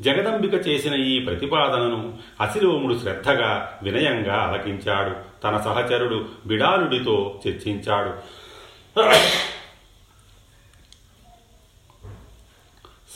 జగదంబిక 0.02 0.68
చేసిన 0.68 0.94
ఈ 0.94 1.20
ప్రతిపాదనను 1.20 2.18
అశిరోముడు 2.42 3.00
శ్రద్ధగా 3.00 3.80
వినయంగా 3.84 4.36
అలకించాడు 4.36 5.16
తన 5.44 5.58
సహచరుడు 5.58 6.26
బిడాలుడితో 6.46 7.42
చర్చించాడు. 7.48 8.14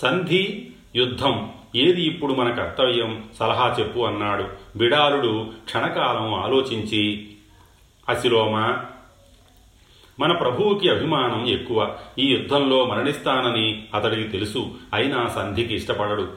సంధి 0.01 0.71
యుద్ధం 0.95 1.53
ఏది 1.75 2.01
ఇప్పుడు 2.01 2.33
మన 2.33 2.51
కర్తవ్యం? 2.51 3.23
సలహా 3.39 3.75
చెప్పు 3.79 3.99
అన్నాడు. 3.99 4.45
బిడాలుడు 4.77 5.49
క్షణకాలం 5.65 6.33
ఆలోచించి 6.33 7.29
అశిలోమ 8.09 8.77
మన 10.19 10.31
ప్రభువుకి 10.31 10.89
అభిమానం 10.89 11.47
ఎక్కువ. 11.47 11.97
ఈ 12.19 12.31
యుద్ధంలో 12.31 12.85
మరణిస్తానని 12.85 13.83
అతడికి 13.93 14.27
తెలుసు. 14.27 14.71
అయినా 14.93 15.27
సంధికి 15.27 15.75
ఇష్టపడడు. 15.75 16.31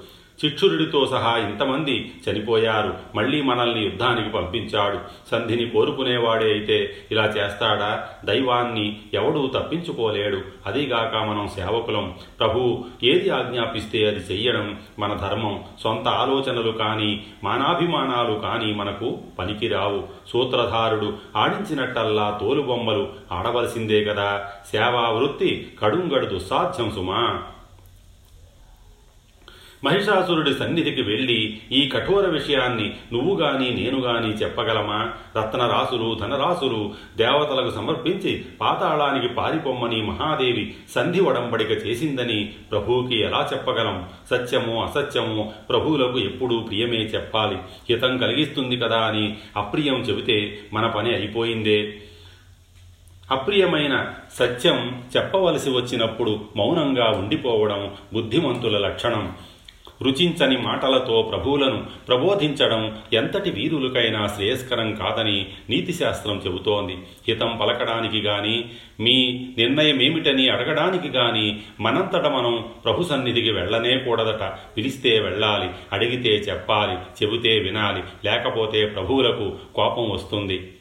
చిక్షురుడితో 0.45 1.07
సహా 1.07 1.37
ఇంతమంది 1.37 2.13
చనిపోయారు. 2.31 2.95
మళ్ళీ 3.15 3.43
మనల్ని 3.43 3.81
యుద్ధానికి 3.81 4.29
పంపించాడు. 4.29 4.99
సంధిని 5.31 5.71
కోరుకునేవాడే 5.71 6.53
అయితే 6.53 6.97
ఇలా 7.11 7.25
చేస్తాడా? 7.25 8.09
దైవాన్ని 8.25 8.97
ఎవడూ 9.15 9.47
తప్పించుకోలేడు. 9.47 10.43
అదీగాక 10.67 11.17
మనం 11.17 11.49
సేవకులం. 11.49 12.15
ప్రభు 12.41 12.85
ఏది 13.03 13.31
ఆజ్ఞాపిస్తే 13.31 14.07
అది 14.07 14.17
చెయ్యడం 14.17 14.79
మన 14.99 15.15
ధర్మం. 15.15 15.63
సొంత 15.83 16.09
ఆలోచనలు 16.09 16.71
కానీ 16.71 17.27
మానాభిమానాలు 17.45 18.35
కానీ 18.35 18.75
మనకు 18.75 19.19
పనికిరావు. 19.39 20.03
సూత్రధారుడు 20.29 21.13
ఆడించినట్టల్లా 21.37 22.39
తోలుబొమ్మలు 22.41 23.09
ఆడవలసిందే 23.33 24.05
కదా. 24.05 24.47
సేవా 24.73 25.09
వృత్తి 25.09 25.73
కడుంగడు 25.83 26.27
దుస్సాధ్యం 26.27 26.91
సుమా. 26.91 27.43
మహిషాసురుడి 29.85 30.55
సన్నిధికి 30.55 31.03
వెళ్ళి 31.03 31.61
ఈ 31.73 31.89
కఠోర 31.89 32.27
విషయాన్ని 32.29 32.97
నువ్వు 33.13 33.41
గాని 33.41 33.71
నేను 33.71 34.01
గాని 34.01 34.29
చెప్పగలమా? 34.29 35.13
రత్నరాసులు 35.39 36.19
ధనరాసులు 36.21 36.93
దేవతలకు 37.17 37.71
సమర్పించి 37.71 38.45
పాతాళానికి 38.61 39.35
పారిపోమ్మని 39.35 40.03
మహాదేవి 40.03 40.75
సంధి 40.95 41.21
ఒడంబడిక 41.21 41.71
చేసిందని 41.71 42.53
ప్రభువుకి 42.71 43.21
ఎలా 43.21 43.49
చెప్పగలం? 43.53 44.09
సత్యమో 44.31 44.85
అసత్యమో 44.85 45.53
ప్రభువులకు 45.69 46.19
ఎప్పుడూ 46.19 46.61
ప్రియమే 46.61 46.97
చెప్పాలి. 46.97 47.57
హితం 47.91 48.19
కలిగిస్తుంది 48.19 48.77
కదా 48.77 48.99
అని 48.99 49.37
అప్రియం 49.57 49.95
చెబితే 49.95 50.59
మన 50.73 50.87
పని 50.87 51.15
అయిపోయిందే. 51.15 51.95
అప్రియమైన 53.31 54.13
సత్యం 54.35 55.03
చెప్పవలసి 55.17 55.71
వచ్చినప్పుడు 55.71 56.41
మౌనంగా 56.57 57.11
ఉండిపోవడం 57.11 57.91
బుద్ధిమంతుల 58.15 58.79
లక్షణం. 58.79 59.33
రుచించని 60.03 60.59
మాటలతో 60.59 61.23
ప్రభువులను 61.23 61.87
ప్రబోధించడం 62.09 62.99
ఎంతటి 63.13 63.51
వీరులకైనా 63.51 64.27
శ్రేయస్కరం 64.27 64.95
కాదని 64.95 65.47
నీతిశాస్త్రం 65.71 66.43
చెబుతోంది. 66.47 66.99
హితం 67.29 67.59
పలకడానికి 67.61 68.19
గాని 68.19 68.65
మీ 69.01 69.49
నిర్ణయమేమిటని 69.59 70.49
అడగడానికి 70.49 71.09
గాని 71.09 71.61
మనంతట 71.81 72.27
మనం 72.27 72.65
ప్రభు 72.85 73.03
సన్నిధికి 73.03 73.51
వెళ్ళనే 73.51 73.99
కూడదట. 73.99 74.53
పిలిస్తే 74.77 75.21
వెళ్ళాలి 75.21 75.71
అడిగితే 75.93 76.31
చెప్పాలి 76.31 77.25
చెబితే 77.25 77.59
వినాలి. 77.59 78.03
లేకపోతే 78.25 78.87
ప్రభువులకు 78.87 79.57
కోపం 79.75 80.11
వస్తుంది. 80.11 80.73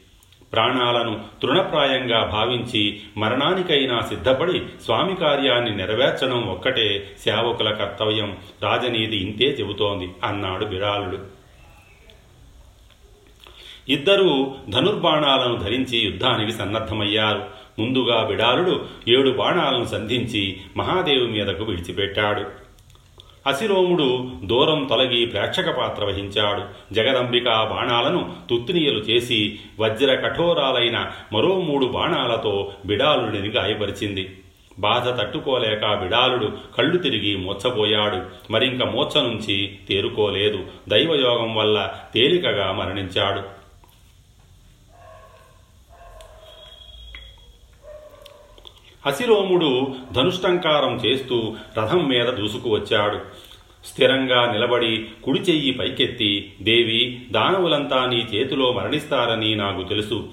ప్రాణాలను 0.54 1.20
తృణప్రాయంగా 1.42 2.24
భావించి 2.24 3.00
మరణానికైనా 3.16 4.00
సిద్ధపడి 4.00 4.62
స్వామి 4.84 5.16
కార్యాన్ని 5.16 5.76
నెరవేర్చడం 5.76 6.42
ఒక్కటే 6.42 7.16
సేవకుల 7.24 7.70
కర్తవ్యం. 7.70 8.36
రాజనీతి 8.62 9.16
ఇంతే 9.16 9.44
చెబుతోంది 9.44 10.08
అన్నాడు 10.24 10.64
బిరాళుడు 10.64 11.18
ఇద్దరూ 13.88 14.54
ధనుర్బాణాలను 14.70 15.56
ధరించి 15.56 15.98
యుద్ధానికి 15.98 16.52
సన్నద్ధమయ్యారు. 16.52 17.42
ముందుగా 17.78 18.24
బిడాలుడు 18.24 18.86
ఏడు 19.08 19.30
బాణాలను 19.30 19.84
సంధించి 19.84 20.60
మహాదేవి 20.76 21.26
మీదకు 21.26 21.64
విడిచిపెట్టాడు. 21.64 22.63
అసిరోముడు 23.46 24.30
దూరం 24.44 24.84
తొలగి 24.84 25.26
ప్రేక్షక 25.26 25.70
పాత్ర 25.70 26.04
వహించాడు. 26.04 26.94
జగదంబిక 26.94 27.44
బాణాలను 27.44 28.32
తుత్తినియలు 28.50 28.98
చేసి 28.98 29.58
వజ్ర 29.80 30.14
కఠోరాలైన 30.14 31.06
మరో 31.32 31.60
మూడు 31.60 31.86
బాణాలతో 31.86 32.72
బిడాలుడిని 32.86 33.48
గాయపరిచింది. 33.48 34.38
బాధ 34.78 35.20
తట్టుకోలేక 35.20 35.94
బిడాలుడు 35.94 36.52
కళ్ళు 36.78 36.96
తిరిగి 36.96 37.36
మూర్చబోయాడు 37.36 38.52
మరింక 38.52 38.82
మూర్ఛ 38.82 39.22
నుంచి 39.22 39.78
తేరుకోలేదు. 39.88 40.64
దైవయోగం 40.88 41.54
వల్ల 41.54 41.94
తేలికగా 42.14 42.72
మరణించాడు. 42.72 43.63
అశిరోముడు 49.06 49.94
ధనుష్టంకారం 50.12 50.96
చేస్తూ 50.96 51.56
రథం 51.78 52.08
మీద 52.08 52.26
దూసుకువచ్చాడు 52.26 53.18
స్థిరంగా 53.84 54.52
నిలబడి 54.52 55.06
కుడి 55.24 55.40
చెయ్యి 55.40 55.72
పైకెత్తి 55.72 56.52
దేవి 56.62 57.26
దానవులంతా 57.30 58.06
నీ 58.06 58.16
చేతిలో 58.16 58.72
మరణిస్తారని 58.72 59.56
నాకు 59.56 59.82
తెలుసు. 59.82 60.28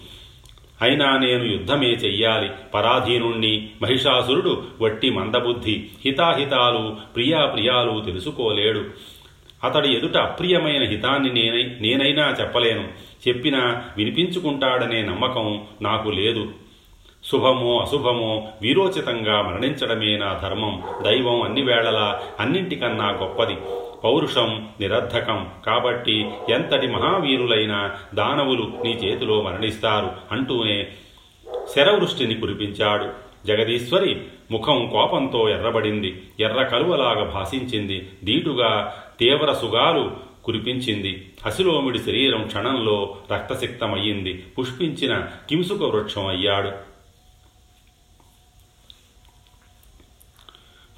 అయినా 0.82 1.18
నేను 1.18 1.44
యుద్ధమే 1.44 1.88
చెయ్యాలి. 1.88 2.50
పరాధీనుణ్ణి 2.74 3.70
మహిషాసురుడు 3.82 4.64
వట్టి 4.82 5.10
మందబుద్ధి. 5.10 5.84
హితాహితాలు 6.06 6.98
ప్రియాప్రియాలు 7.16 8.02
తెలుసుకోలేడు. 8.06 8.86
అతడి 9.64 9.94
ఎదుట 9.94 10.18
అప్రియమైన 10.18 10.84
హితాన్ని 10.84 11.34
నేనై 11.34 11.64
నేనైనా 11.80 12.36
చెప్పలేను. 12.42 12.88
చెప్పినా 13.28 13.84
వినిపించుకుంటాడనే 13.98 15.02
నమ్మకం 15.02 15.62
నాకు 15.82 16.10
లేదు. 16.10 16.52
శుభమో 17.26 17.80
అశుభమో 17.80 18.48
వీరోచితంగా 18.62 19.42
మరణించడమే 19.42 20.18
నా 20.18 20.40
ధర్మం. 20.44 20.84
దైవం 21.02 21.42
అన్ని 21.42 21.62
వేళలా 21.62 22.22
అన్నింటికన్నా 22.40 23.10
గొప్పది. 23.10 23.58
పౌరుషం 24.04 24.68
నిరర్ధకం. 24.80 25.50
కాబట్టి 25.66 26.30
ఎంతటి 26.50 26.88
మహావీరులైనా 26.88 27.92
దానవులు 28.16 28.72
నీ 28.84 28.90
చేతిలో 28.92 29.42
మరణిస్తారు 29.42 30.12
అంటూనే 30.32 30.88
శరవృష్టిని 31.76 32.34
కురిపించాడు. 32.34 33.08
జగదీశ్వరి 33.48 34.22
ముఖం 34.52 34.90
కోపంతో 34.90 35.50
ఎర్రబడింది. 35.50 36.24
ఎర్ర 36.40 36.64
కలువలాగా 36.64 37.24
భాషించింది. 37.24 38.10
దీటుగా 38.24 38.96
తీవ్ర 39.20 39.54
సుగాలు 39.54 40.12
కురిపించింది. 40.44 41.32
అసిలోమిడి 41.46 42.00
శరీరం 42.00 42.44
క్షణంలో 42.44 43.16
రక్తసిక్తమయ్యింది. 43.34 44.44
పుష్పించిన 44.60 45.28
కింసుక 45.50 45.84
వృక్షం 45.84 46.28
అయ్యాడు. 46.28 46.91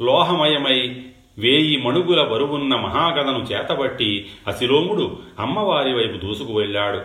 లోహమయమై 0.03 1.01
వేయి 1.37 1.77
మణుగుల 1.77 2.21
బరువున్న 2.21 2.75
మహాగదను 2.75 3.39
చేతబట్టి 3.39 4.25
అశిలోముడు 4.47 5.19
అమ్మవారి 5.39 5.93
వైపు 5.93 6.17
దూసుకు 6.17 6.53
వెళ్ళాడు. 6.53 7.01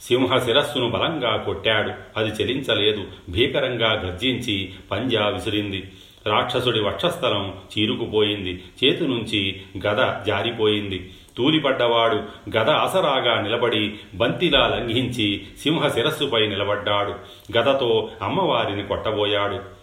సింహ 0.00 0.38
శిరస్సును 0.38 0.90
బలంగా 0.90 1.36
కొట్టాడు. 1.36 1.92
అది 2.16 2.42
చెలించలేదు. 2.42 3.04
భీకరంగా 3.30 3.92
గర్జించి 3.92 4.72
పంజా 4.90 5.28
విసిరింది. 5.28 5.90
రాక్షసుడి 6.26 6.80
వక్షస్థలం 6.80 7.54
చీరుకుపోయింది. 7.78 8.62
చేతి 8.84 9.08
నుంచి 9.08 9.60
గద 9.86 10.24
జారిపోయింది. 10.26 11.10
తూలిపడ్డవాడు 11.36 12.16
గద 12.56 12.70
ఆసరాగా 12.70 13.40
నిలబడి 13.40 13.94
బంతిలా 14.14 14.68
లంఘించి 14.68 15.46
సింహ 15.62 15.88
శిరస్సుపై 15.88 16.46
నిలబడ్డాడు. 16.46 17.14
గదతో 17.58 18.10
అమ్మవారిని 18.22 18.82
కొట్టబోయాడు. 18.82 19.79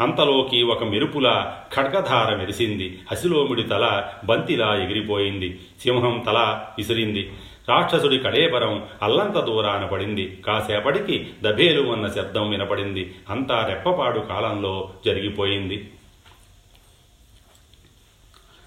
అంతలోకి 0.00 0.62
ఒక 0.62 0.84
మెరుపులా 0.84 1.62
ఖడ్గధార 1.74 2.36
మెరిసింది. 2.36 2.98
హసిలోముడి 3.10 3.62
తల 3.62 4.08
బంతిలా 4.24 4.76
ఎగిరిపోయింది. 4.76 5.60
సింహం 5.82 6.22
తల 6.26 6.60
విసిరింది. 6.78 7.32
రాక్షసుడి 7.68 8.18
కడేబరం 8.18 8.84
అల్లంత 9.02 9.38
దూరాన 9.38 9.86
పడింది. 9.86 10.42
కాసేపటికి 10.46 11.26
దభేలు 11.42 11.92
అన్న 11.92 12.08
శబ్దం 12.08 12.50
వినపడింది. 12.50 13.14
అంతా 13.30 13.66
రెప్పపాడు 13.66 14.18
కాలంలో 14.18 14.90
జరిగిపోయింది. 15.06 15.90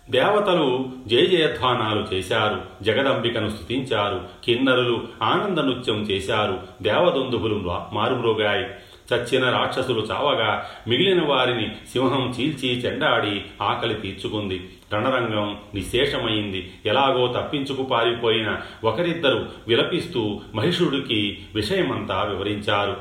దేవతలు 0.09 0.89
జయజయధ్వానాలు 1.07 2.15
చేశారు. 2.15 2.83
జగదంబికను 2.83 3.49
స్థుతించారు 3.49 4.27
కిన్నరులు 4.43 5.07
ఆనంద 5.21 5.59
నృత్యం 5.59 5.95
చేశారు. 5.95 6.59
దేవదుందువులు 6.81 7.55
మారుమ్రోగాయి. 7.93 8.65
చచ్చిన 9.13 9.49
రాక్షసులు 9.49 10.01
చావగా 10.01 10.65
మిగిలిన 10.87 11.25
వారిని 11.25 11.71
సింహం 11.93 12.29
చీల్చి 12.29 12.79
చెండాడి 12.79 13.41
ఆకలి 13.61 13.93
తీర్చుకుంది. 13.93 14.69
రణరంగం 14.93 15.57
నిశేషమైంది. 15.73 16.71
ఎలాగో 16.85 17.33
తప్పించుకు 17.37 17.83
పారిపోయిన 17.83 18.57
ఒకరిద్దరు 18.83 19.49
విలపిస్తూ 19.67 20.41
మహిషుడికి 20.55 21.37
విషయమంతా 21.55 22.23
వివరించారు. 22.23 22.97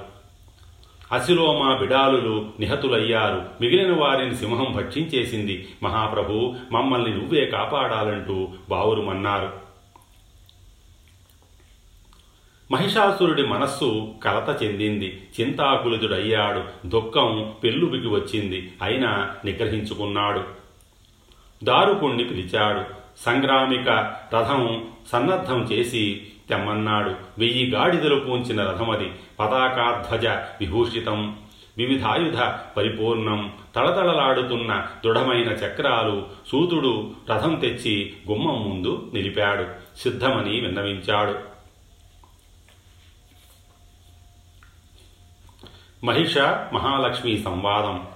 అశిలోమ 1.12 1.76
బిడాలులు 1.76 2.46
నిహతులయ్యారు. 2.60 3.42
మిగిలిన 3.60 3.96
వారిని 3.96 4.36
సింహం 4.36 4.72
భక్షించేసింది. 4.76 5.68
మహాప్రభు 5.82 6.54
మమ్మల్ని 6.72 7.10
నువ్వే 7.10 7.44
కాపాడాలంటూ 7.44 8.48
బావురుమన్నారు. 8.68 9.67
మహిషాసురుడి 12.70 13.46
మనస్సు 13.46 14.08
కలత 14.24 14.62
చెందింది. 14.62 15.22
చింతాకులితుడయ్యాడు. 15.40 16.88
దుఃఖం 16.88 17.52
పెళ్ళుబికి 17.64 18.08
వచ్చింది. 18.08 18.72
అయినా 18.82 19.30
నిగ్రహించుకున్నాడు. 19.44 20.44
దారుకుణ్ణి 21.64 22.24
పిలిచాడు. 22.24 22.84
సంగ్రామిక 23.26 23.88
రథం 24.34 24.84
సన్నద్ధం 25.12 25.62
చేసి 25.62 26.26
తెమ్మన్నాడు. 26.48 27.10
వెయ్యి 27.38 27.70
గాడిదలు 27.70 28.14
పూంచిన 28.14 28.62
రథమది 28.62 29.10
పతాకాధ్వజ 29.40 30.26
విభూషితం. 30.26 31.36
వివిధాయుధ 31.78 32.38
పరిపూర్ణం. 32.76 33.52
తళతళలాడుతున్న 33.76 34.86
దృఢమైన 35.04 35.48
చక్రాలు 35.48 36.26
సూతుడు 36.48 37.10
రథం 37.30 37.54
తెచ్చి 37.54 38.12
గుమ్మం 38.30 38.70
ముందు 38.70 39.10
నిలిపాడు. 39.14 39.64
సిద్ధమని 39.98 40.60
విన్నవించాడు. 40.60 41.47
మహిష 46.04 46.38
మహాలక్ష్మి 46.72 47.38
సంవాదం. 47.38 48.06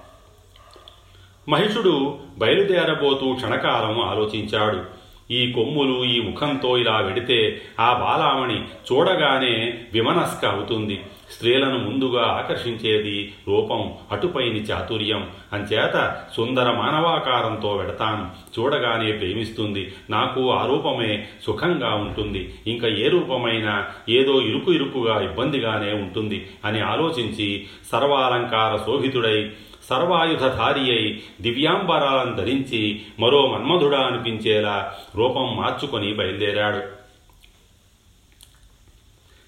మహిషుడు 1.49 2.19
బయలుదేరబోతూ 2.37 3.33
క్షణకాలం 3.33 4.01
ఆలోచించాడు. 4.01 5.02
ఈ 5.33 5.51
కొమ్ములు 5.51 6.05
ఈ 6.05 6.19
ముఖంతో 6.19 6.77
ఇలా 6.77 6.99
వెడితే 6.99 7.61
ఆ 7.79 7.93
బాలామణి 7.93 8.61
చూడగానే 8.61 9.73
విమనస్క 9.93 10.45
అవుతుంది. 10.45 11.01
స్త్రీలను 11.31 11.77
ముందుగా 11.77 12.23
ఆకర్షించేది 12.23 13.33
రూపం 13.47 13.93
అటుపైని 14.11 14.59
చాతుర్యం. 14.59 15.27
అంచేత 15.53 16.17
సుందర 16.35 16.71
మానవాకారంతో 16.71 17.75
వెడతాను. 17.75 18.29
చూడగానే 18.59 19.11
ప్రేమిస్తుంది. 19.11 19.93
నాకు 20.09 20.51
ఆ 20.51 20.65
రూపమే 20.65 21.25
సుఖంగా 21.45 21.93
ఉంటుంది. 21.95 22.53
ఇంకా 22.67 22.87
ఏ 22.87 23.07
రూపమైనా 23.07 23.85
ఏదో 24.09 24.41
ఇరుకు 24.41 24.73
ఇరుకుగా 24.73 25.21
ఇబ్బందిగానే 25.21 25.93
ఉంటుంది 25.93 26.47
అని 26.65 26.79
ఆలోచించి 26.79 27.65
సర్వాలంకార 27.91 28.77
శోభితుడై 28.77 29.49
సర్వాయుధధారి 29.89 30.81
అయి 30.81 31.23
దివ్యాంబరాలను 31.41 32.35
ధరించి 32.35 33.01
మరో 33.19 33.47
మన్మధుడా 33.47 33.99
అనిపించేలా 33.99 34.93
రూపం 35.15 35.57
మార్చుకొని 35.57 36.13
బయలుదేరాడు. 36.13 37.03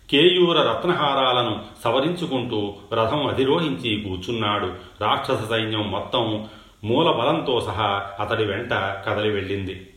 కేయూర 0.09 0.61
రత్నహారాలను 0.61 1.61
సవరించుకుంటూ 1.83 2.73
రథం 2.93 3.27
అధిరోహించి 3.27 4.01
కూర్చున్నాడు. 4.01 4.73
రాక్షస 5.01 5.49
సైన్యం 5.49 5.91
మొత్తం 5.91 6.47
మూల 6.83 7.11
బలంతో 7.11 7.61
సహా 7.61 8.09
అతడి 8.19 8.45
వెంట 8.45 8.73
కదలి 9.09 9.31
వెళ్ళింది. 9.31 9.87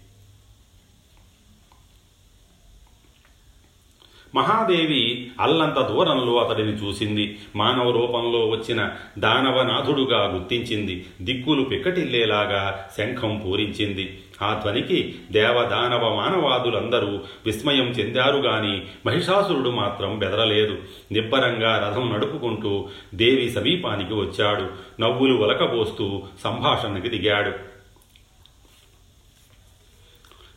మహాదేవి 4.34 5.30
అల్లంత 5.40 5.80
దూరంలో 5.80 6.36
అతడిని 6.36 6.72
చూసింది. 6.72 7.38
మానవ 7.56 7.90
రూపంలో 7.90 8.48
వచ్చిన 8.48 8.90
దానవనాథుడుగా 9.18 10.32
గుర్తించింది. 10.34 11.06
దిక్కులు 11.20 11.62
పిక్కటిల్లేలాగా 11.62 12.88
శంఖం 12.98 13.42
పూరించింది. 13.46 14.20
ఆ 14.42 14.60
ధ్వనికి 14.62 15.14
దేవదానవ 15.32 16.14
మానవాదులందరూ 16.14 17.18
విస్మయం 17.46 17.86
చెందారు 17.86 18.36
గాని 18.36 18.82
మహిషాసురుడు 19.06 19.70
మాత్రం 19.70 20.18
బెదరలేదు. 20.18 20.76
నిబ్బరంగా 21.12 21.88
రథం 21.88 22.12
నడుపుకుంటూ 22.12 22.88
దేవి 23.14 23.50
సమీపానికి 23.50 24.14
వచ్చాడు. 24.14 24.66
నవ్వులు 25.00 25.34
ఒలకబోస్తూ 25.34 26.22
సంభాషణకి 26.44 27.08
దిగాడు. 27.08 27.77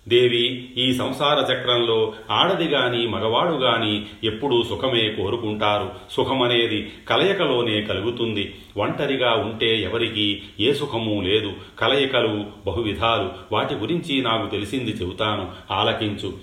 దేవి 0.08 0.74
ఈ 0.78 0.94
సంసార 0.94 1.54
చక్రంలో 1.54 2.14
ఆడది 2.30 2.66
గాని 2.66 3.08
మగవాడు 3.08 3.52
గాని 3.52 4.06
ఎప్పుడూ 4.24 4.64
సుఖమే 4.64 5.10
కోరుకుంటారు. 5.10 5.92
సుఖమనేది 6.12 6.92
కలయికలోనే 7.10 7.82
కలుగుతుంది. 7.82 8.56
ఒంటరిగా 8.78 9.34
ఉంటే 9.34 9.82
ఎవరికి 9.82 10.42
ఏ 10.60 10.74
సుఖము 10.74 11.22
లేదు. 11.22 11.54
కలయికలు 11.80 12.46
బహువిధాలు. 12.68 13.30
వాటి 13.52 13.74
గురించి 13.74 14.22
నాకు 14.22 14.48
తెలిసింది 14.48 14.92
చెబుతాను. 14.92 15.48
ఆలకించు. 15.72 16.34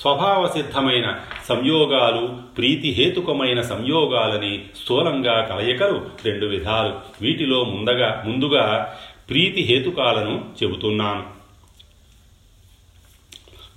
స్వభావ 0.00 0.46
సిద్ధమైన 0.46 1.16
సంయోగాలు 1.48 2.26
ప్రీతిహేతుకమైన 2.56 3.60
సంయోగాలని 3.60 4.64
స్థూలంగా 4.82 5.40
కలయికలు 5.40 6.02
రెండు 6.24 6.46
విధాలు. 6.46 6.94
వీటిలో 7.20 7.64
ముందగా 7.64 8.22
ముందుగా 8.26 8.94
ప్రీతిహేతుకాలను 9.30 10.44
చెబుతున్నాను. 10.62 11.41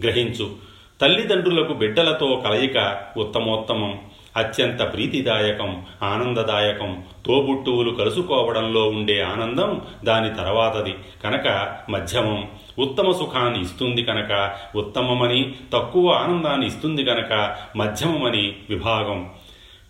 గ్రహించు. 0.02 0.52
తల్లిదండ్రులకు 1.02 1.74
బిడ్డలతో 1.74 2.42
కలయిక 2.46 3.02
ఉత్తమోత్తమం 3.18 4.00
అత్యంత 4.38 4.94
ప్రీతిదాయకం 4.94 5.86
ఆనందదాయకం. 6.04 7.04
తోబుట్టువులు 7.26 7.92
కలుసుకోవడంలో 7.92 8.90
ఉండే 8.90 9.22
ఆనందం 9.22 9.82
దాని 10.04 10.34
తర్వాతది 10.34 10.96
కనుక 11.24 11.78
మధ్యమం. 11.90 12.48
ఉత్తమ 12.80 13.12
సుఖాన్ని 13.12 13.62
ఇస్తుంది 13.62 14.04
కనుక 14.04 14.54
ఉత్తమమని 14.76 15.56
తక్కువ 15.74 16.12
ఆనందాన్ని 16.12 16.68
ఇస్తుంది 16.68 17.04
కనుక 17.04 17.56
మధ్యమమని 17.76 18.56
విభాగం. 18.70 19.30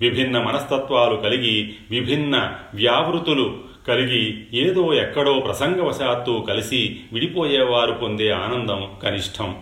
విభిన్న 0.02 0.42
మనస్తత్వాలు 0.42 1.16
కలిగి 1.16 1.76
విభిన్న 1.92 2.54
వ్యావృతులు 2.74 3.58
కలిగి 3.88 4.46
ఏదో 4.54 4.94
ఎక్కడో 4.94 5.40
ప్రసంగవశాత్తు 5.40 6.46
కలిసి 6.48 7.00
విడిపోయేవారు 7.14 7.92
పొందే 7.92 8.30
ఆనందం 8.30 8.90
కనిష్టం. 9.04 9.56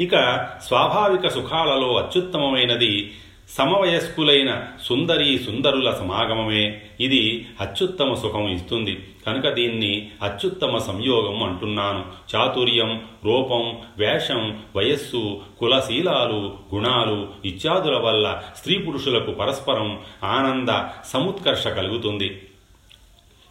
ఇక 0.00 0.46
స్వాభావిక 0.66 1.28
సుఖాలలో 1.28 1.96
అత్యుత్తమమైనది 1.96 3.12
సమవయస్కులైన 3.48 4.62
సుందరీ 4.82 5.38
సుందరుల 5.38 5.90
సమాగమమే. 5.90 6.82
ఇది 7.00 7.46
అత్యుత్తమ 7.60 8.14
సుఖం 8.14 8.48
ఇస్తుంది. 8.48 9.08
కనుక 9.26 9.48
దీన్ని 9.48 10.08
అత్యుత్తమ 10.22 10.78
సంయోగం 10.78 11.42
అంటున్నాను. 11.42 12.04
చాతుర్యం 12.36 13.02
రూపం 13.24 13.78
వేషం 13.98 14.62
వయస్సు 14.76 15.40
కులశీలాలు 15.60 16.54
గుణాలు 16.74 17.28
ఇత్యాదుల 17.44 17.96
వల్ల 17.96 18.42
స్త్రీ 18.56 18.78
పురుషులకు 18.78 19.30
పరస్పరం 19.30 19.98
ఆనంద 20.24 20.68
సముత్కర్ష 21.04 21.68
కలుగుతుంది. 21.68 22.42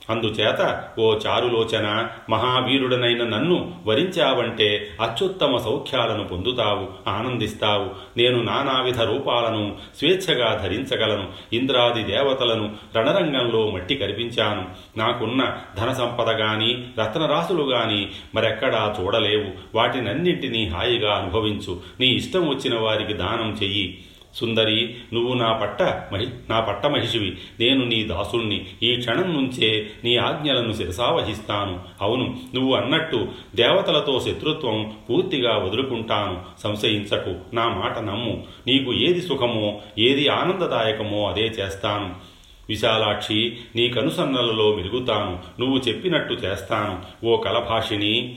అందుచేత 0.09 0.83
ఓ 0.99 1.15
చారులోచన 1.27 2.07
మహావీరుడనైన 2.29 3.23
నన్ను 3.23 3.75
వరించావంటే 3.85 4.87
అత్యుత్తమ 5.01 5.57
సౌఖ్యాలను 5.57 6.23
పొందుతావు 6.23 7.09
ఆనందిస్తావు. 7.09 7.89
నేను 8.17 8.43
నానావిధ 8.43 9.01
రూపాలను 9.01 9.77
స్వేచ్ఛగా 9.97 10.61
ధరించగలను. 10.63 11.27
ఇంద్రాది 11.53 12.03
దేవతలను 12.03 12.75
రణరంగంలో 12.95 13.71
మట్టి 13.71 13.95
కనిపించాను 13.95 14.65
నాకున్న 14.97 15.57
ధన 15.77 15.93
సంపద 15.93 16.29
గాని 16.29 16.83
రత్నరాశులు 16.99 17.63
గాని 17.63 18.07
మరెక్కడా 18.35 18.95
చూడలేవు. 19.01 19.77
వాటినన్నింటినీ 19.77 20.67
హాయిగా 20.67 21.15
అనుభవించు. 21.15 21.79
నీ 21.99 22.07
ఇష్టం 22.07 22.49
వచ్చిన 22.49 22.79
వారికి 22.79 23.13
దానం 23.13 23.57
చెయ్యి. 23.63 24.03
సుందరి 24.36 24.95
నువ్వు 25.13 25.34
నా 25.34 25.54
పట్ట 25.54 25.82
మహి 25.82 26.28
నా 26.50 26.60
పట్ట 26.60 26.86
మహిషివి. 26.86 27.38
నేను 27.60 27.86
నీ 27.86 28.04
దాసుణ్ణి. 28.04 28.65
ఈ 28.84 28.95
క్షణం 28.95 29.34
నుంచే 29.34 29.89
నీ 30.04 30.17
ఆజ్ఞలను 30.17 30.74
శిరసావహిస్తాను 30.74 31.80
అవును 32.02 32.39
నువ్వు 32.56 32.76
అన్నట్టు 32.76 33.28
దేవతలతో 33.56 34.19
శత్రుత్వం 34.19 34.93
పూర్తిగా 35.10 35.58
వదులుకుంటాను. 35.58 36.41
సంశయించకు 36.63 37.56
నా 37.56 37.67
మాట 37.67 38.00
నమ్ము. 38.00 38.43
నీకు 38.67 38.93
ఏది 38.93 39.21
సుఖమో 39.21 39.82
ఏది 40.00 40.28
ఆనందదాయకమో 40.28 41.30
అదే 41.30 41.41
చేస్తాను. 41.41 42.36
విశాలాక్షి 42.69 43.58
నీ 43.76 43.89
కనుసన్నలలో 43.89 44.76
మెరుగుతాను 44.76 45.39
నువ్వు 45.60 45.78
చెప్పినట్టు 45.78 46.34
చేస్తాను. 46.34 47.28
ఓ 47.28 47.38
కలభాషిని 47.38 48.36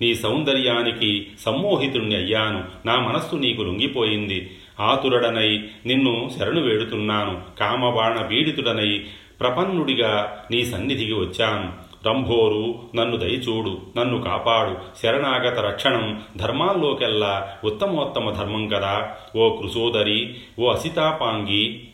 నీ 0.00 0.14
సౌందర్యానికి 0.14 1.26
సమ్మోహితుణ్ణి 1.40 2.16
అయ్యాను. 2.16 2.64
నా 2.86 2.98
మనస్సు 2.98 3.36
నీకు 3.36 3.62
లొంగిపోయింది. 3.62 4.50
ఆతురడనై 4.80 5.64
నిన్ను 5.86 6.30
శరణు 6.38 6.60
వేడుతున్నాను. 6.60 7.40
కామబాణ 7.60 8.22
పీడితుడనై 8.22 9.04
ప్రపన్నుడిగా 9.40 10.44
నీ 10.50 10.64
సన్నిధికి 10.64 11.12
వచ్చాను. 11.12 11.88
రంభోరు 12.06 12.74
నన్ను 12.96 13.16
దయచూడు 13.16 13.78
నన్ను 13.98 14.22
కాపాడు. 14.22 14.76
శరణాగత 15.02 15.58
రక్షణం 15.58 16.22
ధర్మాల్లోకెల్లా 16.36 17.48
ఉత్తమోత్తమ 17.64 18.30
ధర్మం 18.30 18.68
కదా. 18.68 19.10
ఓ 19.36 19.56
కృసోదరి 19.56 20.34
ఓ 20.58 20.70
అసితాపాంగి 20.72 21.87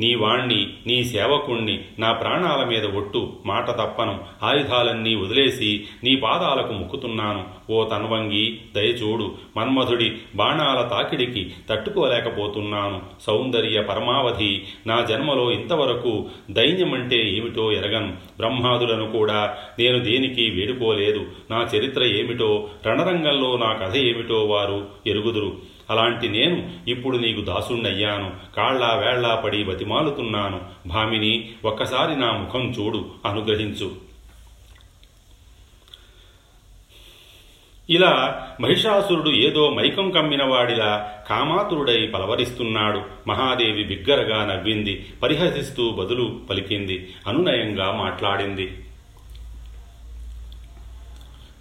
నీ 0.00 0.14
వాణ్ణి 0.14 0.68
నీ 0.86 1.04
సేవకుణ్ణి 1.04 1.80
నా 1.98 2.12
ప్రాణాల 2.12 2.64
మీద 2.64 2.86
ఒట్టు 2.86 3.32
మాట 3.46 3.70
తప్పను. 3.70 4.20
ఆయుధాలన్నీ 4.42 5.14
వదిలేసి 5.14 5.84
నీ 6.04 6.16
పాదాలకు 6.16 6.72
ముక్కుతున్నాను. 6.72 7.72
ఓ 7.72 7.84
తన్వంగి 7.84 8.58
దయచూడు. 8.74 9.34
మన్మధుడి 9.56 10.12
బాణాల 10.34 10.88
తాకిడికి 10.88 11.52
తట్టుకోలేకపోతున్నాను. 11.70 13.02
సౌందర్య 13.20 13.80
పరమావధి 13.80 14.62
నా 14.86 15.04
జన్మలో 15.10 15.50
ఇంతవరకు 15.52 16.26
దైన్యమంటే 16.50 17.36
ఏమిటో 17.36 17.72
ఎరగను. 17.72 18.12
బ్రహ్మాదులను 18.36 19.10
కూడా 19.10 19.56
నేను 19.78 19.98
దేనికి 19.98 20.50
వేడుకోలేదు. 20.50 21.26
నా 21.50 21.68
చరిత్ర 21.76 22.04
ఏమిటో 22.04 22.68
రణరంగంలో 22.86 23.56
నా 23.56 23.72
కథ 23.72 23.96
ఏమిటో 23.96 24.44
వారు 24.44 24.86
ఎరుగుదురు. 25.06 25.79
అలాంటి 25.90 26.28
నేను 26.28 26.70
ఇప్పుడు 26.88 27.16
నీకు 27.16 27.40
దాసుణ్ణయ్యాను. 27.40 28.32
కాళ్ళా 28.56 28.94
వేళ్ళా 28.94 29.34
పడి 29.34 29.64
బతిమాలుతున్నాను. 29.64 30.60
భామిని 30.86 31.50
ఒక్కసారి 31.64 32.20
నా 32.20 32.32
ముఖం 32.32 32.70
చూడు 32.70 33.10
అనుగ్రహించు. 33.26 34.10
ఇలా 37.90 38.46
మహిషాసురుడు 38.60 39.30
ఏదో 39.30 39.70
మైకం 39.70 40.10
కమ్మినవాడిలా 40.10 41.12
కామాతురుడై 41.28 42.06
పలవరిస్తున్నాడు. 42.06 43.02
మహాదేవి 43.28 43.84
బిగ్గరగా 43.84 44.44
నవ్వింది. 44.44 45.06
పరిహసిస్తూ 45.22 45.90
బదులు 45.90 46.40
పలికింది. 46.50 47.14
అనునయంగా 47.26 47.92
మాట్లాడింది. 47.92 48.84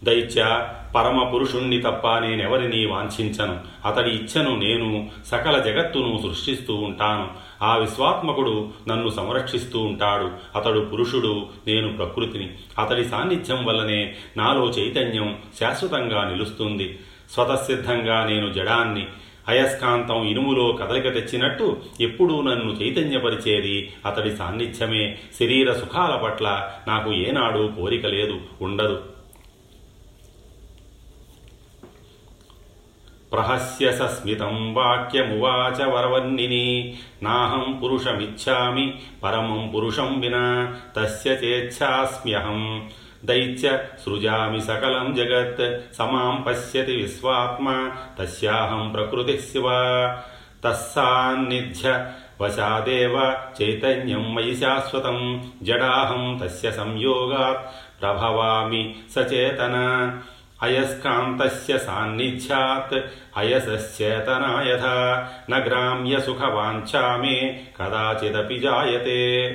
దైత్య 0.03 0.67
పరమ 0.95 1.23
పురుషుణ్ణి 1.23 1.81
తప్ప 1.81 2.17
నేనెవరిని 2.17 2.85
వాంఛించను. 2.85 3.57
అతడి 3.85 4.09
ఇచ్ఛను 4.09 4.55
నేను 4.55 5.09
సకల 5.25 5.59
జగత్తును 5.59 6.19
సృష్టిస్తూ 6.21 6.75
ఉంటాను. 6.75 7.27
ఆ 7.63 7.77
విశ్వాత్మకుడు 7.77 8.69
నన్ను 8.87 9.09
సంరక్షిస్తూ 9.09 9.79
ఉంటాడు. 9.79 10.31
అతడు 10.55 10.79
పురుషుడు 10.79 11.45
నేను 11.67 11.97
ప్రకృతిని. 11.97 12.49
అతడి 12.79 13.05
సాన్నిధ్యం 13.05 13.65
వల్లనే 13.65 14.15
నాలో 14.37 14.65
చైతన్యం 14.69 15.37
శాశ్వతంగా 15.59 16.29
నిలుస్తుంది. 16.29 16.99
స్వతసిద్ధంగా 17.31 18.25
నేను 18.25 18.53
జడాన్ని 18.53 19.07
అయస్కాంతం 19.47 20.27
ఇనుములో 20.27 20.71
కదలిక 20.71 21.13
తెచ్చినట్టు 21.13 21.77
ఎప్పుడూ 22.01 22.41
నన్ను 22.41 22.71
చైతన్యపరిచేది 22.71 23.93
అతడి 24.05 24.35
సాన్నిధ్యమే. 24.35 25.17
శరీర 25.39 25.73
సుఖాల 25.73 26.15
పట్ల 26.15 26.69
నాకు 26.87 27.13
ఏనాడు 27.13 27.71
కోరిక 27.79 28.05
లేదు 28.05 28.39
ఉండదు. 28.61 29.18
ప్రహస్య 33.31 33.91
సస్మితం 33.91 34.73
వాక్యమువాచ 34.73 35.85
వరవన్నిని. 35.85 36.97
నాహం 37.23 37.79
పురుషమిచ్చామి 37.83 38.93
పరమం 39.23 39.71
పురుషం 39.75 40.19
వినా 40.19 40.75
తస్య 40.97 41.31
చేచ్ఛాస్మ్యహం. 41.31 42.89
దైత్య 43.25 43.79
సృజామి 44.05 44.61
సకలం 44.61 45.13
జగత్ 45.13 45.95
సమాం 45.95 46.41
పశ్యతి 46.47 46.95
విశ్వాత్మ 46.95 47.91
తస్యాహం 48.19 48.89
ప్రకృతి 48.89 49.37
శివ. 49.37 49.63
తస్సాన్నిధ్య 50.63 52.11
వశాదేవ 52.41 53.35
చైతన్యం 53.61 54.35
మయి 54.35 54.55
శాశ్వతం 54.55 55.51
జడాహం 55.63 56.41
తస్య 56.43 56.71
సంయోగాత్ 56.71 57.65
ప్రభవామి 58.01 58.95
సచేతన. 59.15 59.75
अयस्कान्तस्य 60.61 61.77
सान्निध्यात्। 61.77 62.93
अयसश्चेतना 63.37 64.61
यथा 64.67 64.97
न 65.49 65.59
ग्राम्यसुखवाञ्छा 65.59 67.17
मे 67.17 67.35
कदाचिदपि 67.77 68.59
जायते। 68.59 69.49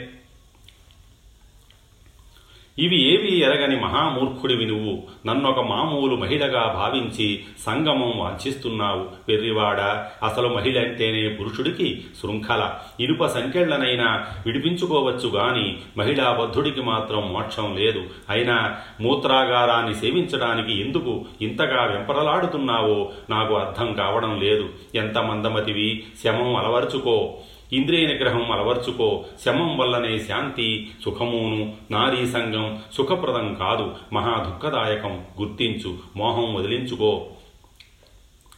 ఇవి 2.78 3.14
ఏవి 3.14 3.40
ఎరగని 3.40 3.80
మహామూర్ఖుడివి 3.80 4.66
నువ్వు? 4.66 5.02
నన్నొక 5.26 5.60
మామూలు 5.60 6.16
మహిళగా 6.16 6.72
భావించి 6.74 7.44
సంగమం 7.66 8.18
వాంఛిస్తున్నావు. 8.18 9.06
వెర్రివాడ 9.28 9.80
అసలు 10.22 10.48
మహిళ 10.48 10.78
అంటేనే 10.78 11.28
పురుషుడికి 11.28 12.04
శృంఖల. 12.22 12.74
ఇనుప 13.00 13.26
సంఖ్యళ్ళనైనా 13.26 14.26
విడిపించుకోవచ్చు 14.46 15.28
గాని 15.28 15.76
మహిళా 15.96 16.32
బద్ధుడికి 16.32 16.82
మాత్రం 16.82 17.32
మోక్షం 17.32 17.76
లేదు. 17.76 18.02
అయినా 18.30 18.76
మూత్రాగారాన్ని 19.00 19.94
సేవించడానికి 19.94 20.80
ఎందుకు 20.80 21.24
ఇంతగా 21.42 21.84
వెంపరలాడుతున్నావో 21.84 23.12
నాకు 23.30 23.54
అర్థం 23.54 23.92
కావడం 23.92 24.40
లేదు. 24.40 24.68
ఎంత 24.94 25.18
మందమతివి? 25.18 26.02
శమం 26.24 26.56
అలవరుచుకో. 26.56 27.34
ఇంద్రియ 27.72 28.06
నిగ్రహం 28.06 28.50
అలవర్చుకో. 28.50 29.24
శమం 29.44 29.78
వల్లనే 29.78 30.18
శాంతి 30.18 30.90
సుఖమును. 31.04 31.74
నారీ 31.90 32.26
సంగం 32.26 32.82
సుఖప్రదం 32.92 33.54
కాదు. 33.54 33.94
మహా 34.12 34.42
దుఃఖదాయకం. 34.42 35.24
గుర్తించు. 35.40 35.98
మోహం 36.16 36.54
వదిలించుకో. 36.54 37.26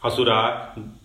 అసుర 0.05 0.55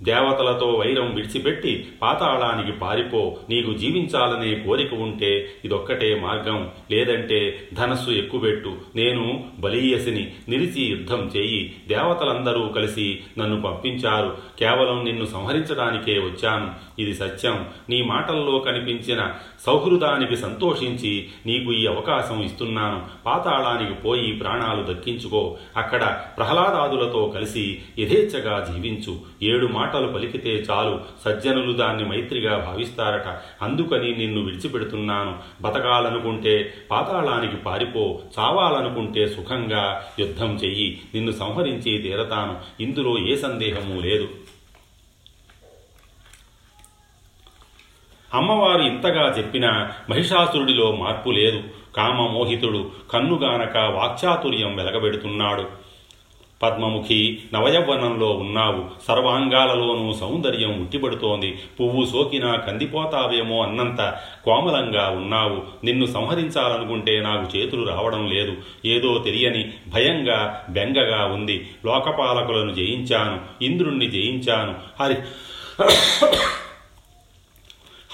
దేవతలతో 0.03 0.67
వైరం 0.67 1.15
విడిచిపెట్టి 1.15 1.89
పాతాళానికి 2.03 2.79
పారిపో. 2.79 3.37
నీకు 3.51 3.73
జీవించాలనే 3.73 4.55
కోరిక 4.55 4.95
ఉంటే 4.95 5.49
ఇదొక్కటే 5.65 6.21
మార్గం. 6.21 6.71
లేదంటే 6.91 7.69
ధనస్సు 7.73 8.11
ఎక్కుబెట్టు 8.11 8.73
నేను 8.97 9.45
బలీయసిని. 9.59 10.33
నిలిచి 10.49 10.83
యుద్ధం 10.83 11.31
చేయి. 11.37 11.75
దేవతలందరూ 11.89 12.69
కలిసి 12.69 13.19
నన్ను 13.39 13.63
పంపించారు. 13.63 14.37
కేవలం 14.59 15.05
నిన్ను 15.05 15.25
సంహరించడానికే 15.25 16.19
వచ్చాను. 16.19 16.71
ఇది 16.99 17.15
సత్యం. 17.15 17.67
నీ 17.91 18.03
మాటల్లో 18.03 18.59
కనిపించిన 18.59 19.33
సౌహృదానికి 19.67 20.37
సంతోషించి 20.37 21.29
నీకు 21.47 21.73
ఈ 21.73 21.87
అవకాశం 21.87 22.43
ఇస్తున్నాను. 22.43 23.03
పాతాళానికి 23.27 23.95
పోయి 23.95 24.33
ప్రాణాలు 24.33 24.93
దక్కించుకో. 24.93 25.57
అక్కడ 25.77 26.21
ప్రహ్లాదాదులతో 26.37 27.33
కలిసి 27.35 27.79
యథేచ్ఛగా 27.99 28.73
జీవించు. 28.73 29.19
ఏడు 29.43 29.67
మాట 29.67 29.92
మాటలు 29.93 30.13
పలికితే 30.13 30.51
చాలు 30.51 31.01
సజ్జనులు 31.25 31.73
దాన్ని 31.73 32.09
మైత్రిగా 32.09 32.59
భావిస్తారట. 32.59 33.41
అందుకని 33.63 34.15
నిన్ను 34.15 34.41
విడిచిపెడుతున్నాను. 34.41 35.39
బతకాలనుకుంటే 35.63 36.75
పాతాళానికి 36.91 37.57
పారిపో 37.57 38.21
చావాలనుకుంటే 38.39 39.27
సుఖంగా 39.27 40.05
యుద్ధం 40.19 40.55
చెయ్యి. 40.55 41.01
నిన్ను 41.15 41.33
సంహరించి 41.33 41.99
తీరతాను. 41.99 42.83
ఇందులో 42.83 43.19
ఏ 43.19 43.37
సందేహమూ 43.37 44.01
లేదు. 44.01 44.29
అమ్మవారు 48.35 48.83
ఇంతగా 48.83 49.39
చెప్పినా 49.39 49.93
మహిషాసురుడిలో 50.11 50.93
మార్పు 50.93 51.31
లేదు. 51.31 51.63
కామమోహితుడు 51.97 52.91
కన్నుగానక 53.13 53.77
వాక్చాతుర్యం 53.77 54.77
వెలగబెడుతున్నాడు. 54.77 55.82
పద్మముఖి 56.63 57.39
నవయవ్వనంలో 57.55 58.31
ఉన్నావు. 58.31 58.85
సర్వాంగాలలోనూ 59.09 60.13
సౌందర్యం 60.13 60.83
ఉట్టిపడుతోంది. 60.83 61.59
పువ్వు 61.81 62.05
సోకినా 62.05 62.55
కందిపోతావేమో 62.55 63.63
అన్నంత 63.63 64.15
కోమలంగా 64.45 65.09
ఉన్నావు. 65.09 65.85
నిన్ను 65.85 66.07
సంహరించాలనుకుంటే 66.07 67.21
నాకు 67.21 67.59
చేతులు 67.59 67.89
రావడం 67.89 68.31
లేదు. 68.31 68.53
ఏదో 68.85 69.19
తెలియని 69.19 69.73
భయంగా 69.89 70.67
బెంగగా 70.71 71.25
ఉంది. 71.25 71.71
లోకపాలకులను 71.87 72.75
జయించాను. 72.75 73.65
ఇంద్రుణ్ణి 73.65 74.07
జయించాను. 74.07 74.75
హరి 75.03 75.17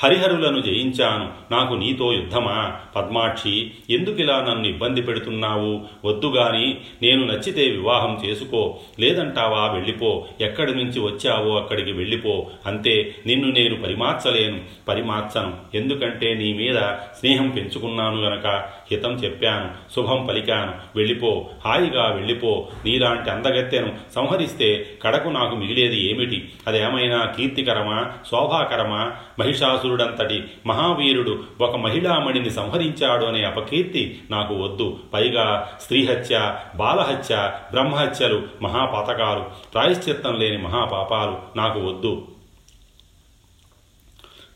హరిహరులను 0.02 0.60
జయించాను. 0.60 1.52
నాకు 1.52 1.74
నీతో 1.74 2.12
యుద్ధమా? 2.12 2.76
పద్మాక్షి 2.96 3.70
ఎందుకిలా 3.90 4.46
నన్ను 4.50 4.68
ఇబ్బంది 4.68 5.02
పెడుతున్నావు? 5.02 5.80
వద్దుగాని 6.04 6.78
నేను 7.02 7.26
నచ్చితే 7.26 7.62
వివాహం 7.70 8.20
చేసుకో. 8.26 8.78
లేదంటావా 9.00 9.72
వెళ్ళిపో. 9.72 10.26
ఎక్కడి 10.40 10.74
నుంచి 10.74 11.00
వచ్చావో 11.00 11.56
అక్కడికి 11.56 11.92
వెళ్ళిపో. 11.92 12.46
అంతే 12.66 13.14
నిన్ను 13.26 13.50
నేను 13.50 13.82
పరిమార్చలేను. 13.82 14.60
పరిమార్చను. 14.88 15.56
ఎందుకంటే 15.74 16.34
నీ 16.34 16.52
మీద 16.52 16.78
స్నేహం 17.18 17.48
పెంచుకున్నాను 17.48 18.22
గనక 18.22 18.46
హితం 18.90 19.12
చెప్పాను. 19.12 19.70
శుభం 19.94 20.26
పలికాను. 20.26 20.72
వెళ్ళిపో. 20.96 21.48
హాయిగా 21.64 22.06
వెళ్ళిపో. 22.06 22.68
నీలాంటి 22.84 23.30
అందగత్తెను 23.30 23.92
సంహరిస్తే 24.14 24.86
కడకు 25.02 25.28
నాకు 25.28 25.56
మిగిలేది 25.56 26.10
ఏమిటి? 26.10 26.48
అదేమైనా 26.66 27.24
కీర్తికరమా? 27.24 28.12
శోభాకరమా? 28.30 29.12
మహిషాసు 29.38 29.87
మహిషాసురుడంతటి 29.88 30.44
మహావీరుడు 30.66 31.42
ఒక 31.60 31.76
మహిళామణిని 31.76 32.50
సంహరించాడు 32.50 33.24
అనే 33.24 33.44
అపకీర్తి 33.44 34.22
నాకు 34.30 34.54
వద్దు. 34.54 34.98
పైగా 35.14 35.72
స్త్రీహత్య 35.80 36.56
బాలహత్య 36.76 37.52
బ్రహ్మహత్యలు 37.70 38.42
మహాపాతకాలు. 38.62 39.72
ప్రాయశ్చిత్తం 39.72 40.34
లేని 40.34 40.56
మహాపాపాలు 40.56 41.58
నాకు 41.58 41.80
వద్దు. 41.80 42.28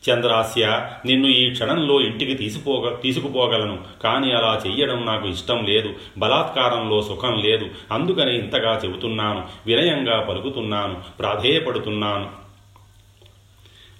చంద్రాస్య 0.09 0.89
నిన్ను 1.05 1.27
ఈ 1.27 1.51
క్షణంలో 1.51 2.01
ఇంటికి 2.01 2.33
తీసిపోగ 2.33 2.95
తీసుకుపోగలను. 2.95 3.79
కానీ 4.03 4.31
అలా 4.31 4.61
చెయ్యడం 4.67 5.05
నాకు 5.05 5.27
ఇష్టం 5.27 5.65
లేదు. 5.65 5.89
బలాత్కారంలో 6.17 7.01
సుఖం 7.01 7.33
లేదు. 7.33 7.69
అందుకని 7.91 8.39
ఇంతగా 8.39 8.81
చెబుతున్నాను. 8.85 9.47
వినయంగా 9.65 10.19
పలుకుతున్నాను. 10.19 11.01
ప్రాధేయపడుతున్నాను. 11.19 12.42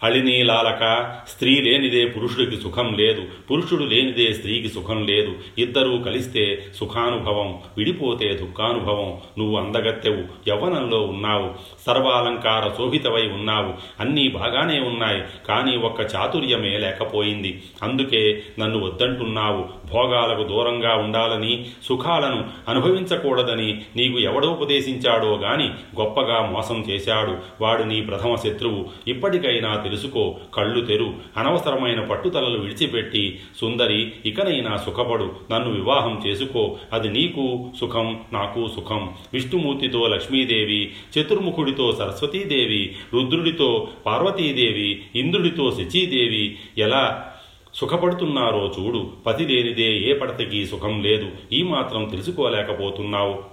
అళినీలాలక 0.04 1.14
స్త్రీ 1.28 1.62
లేనిదే 1.62 2.06
పురుషుడికి 2.06 2.62
సుఖం 2.62 2.94
లేదు 2.94 3.24
పురుషుడు 3.52 3.84
లేనిదే 3.84 4.34
స్త్రీకి 4.34 4.68
సుఖం 4.68 5.06
లేదు. 5.06 5.36
ఇద్దరూ 5.58 5.98
కలిస్తే 5.98 6.64
సుఖానుభవం 6.76 7.60
విడిపోతే 7.78 8.28
దుఃఖానుభవం. 8.28 9.18
నువ్వు 9.38 9.58
అందగత్తెవు 9.58 10.50
యవ్వనంలో 10.50 11.02
ఉన్నావు. 11.02 11.52
సర్వాలంకార 11.88 12.78
శోభితవై 12.78 13.28
ఉన్నావు. 13.28 13.74
అన్నీ 14.00 14.30
బాగానే 14.30 14.80
ఉన్నాయి 14.80 15.24
కానీ 15.48 15.78
ఒక్క 15.78 16.16
చాతుర్యమే 16.16 16.78
లేకపోయింది. 16.78 17.64
అందుకే 17.84 18.44
నన్ను 18.60 18.80
వద్దంటున్నావు. 18.80 19.66
భోగాలకు 19.94 20.44
దూరంగా 20.44 20.96
ఉండాలని 20.96 21.66
సుఖాలను 21.84 22.46
అనుభవించకూడదని 22.70 23.82
నీకు 23.96 24.20
ఎవడోపదేశించాడో 24.20 25.36
గాని 25.36 25.68
గొప్పగా 26.02 26.42
మోసం 26.42 26.86
చేశాడు. 26.90 27.38
వాడు 27.62 27.84
నీ 27.84 28.02
ప్రథమ 28.02 28.36
శత్రువు. 28.36 28.86
ఇప్పటికైనా 29.08 29.76
తెలుసుకో 29.94 30.36
కళ్ళు 30.54 30.86
తెరు. 30.86 31.14
అనవసరమైన 31.38 32.00
పట్టుదలలు 32.00 32.60
విడిచిపెట్టి 32.60 33.40
సుందరి 33.62 34.12
ఇకనైనా 34.26 34.78
సుఖపడు. 34.78 35.32
నన్ను 35.52 35.72
వివాహం 35.72 36.24
చేసుకో. 36.28 36.78
అది 36.94 37.10
నీకు 37.10 37.72
సుఖం 37.80 38.20
నాకు 38.34 38.68
సుఖం. 38.76 39.10
విష్ణుమూర్తితో 39.34 40.08
లక్ష్మీదేవి 40.08 40.92
చతుర్ముఖుడితో 41.20 41.92
సరస్వతీదేవి 41.92 42.96
రుద్రుడితో 43.14 43.88
పార్వతీదేవి 44.06 45.02
ఇంద్రుడితో 45.16 45.72
శచీదేవి. 45.72 46.58
ఎలా 46.78 47.32
సుఖపడుతున్నారో 47.74 48.74
చూడు. 48.80 49.12
పతి 49.26 49.46
లేనిదే 49.48 49.98
ఏ 49.98 50.14
పడతకి 50.14 50.66
సుఖం 50.66 51.04
లేదు. 51.04 51.30
ఈ 51.52 51.64
మాత్రం 51.64 52.06
తెలుసుకోలేకపోతున్నావు. 52.06 53.53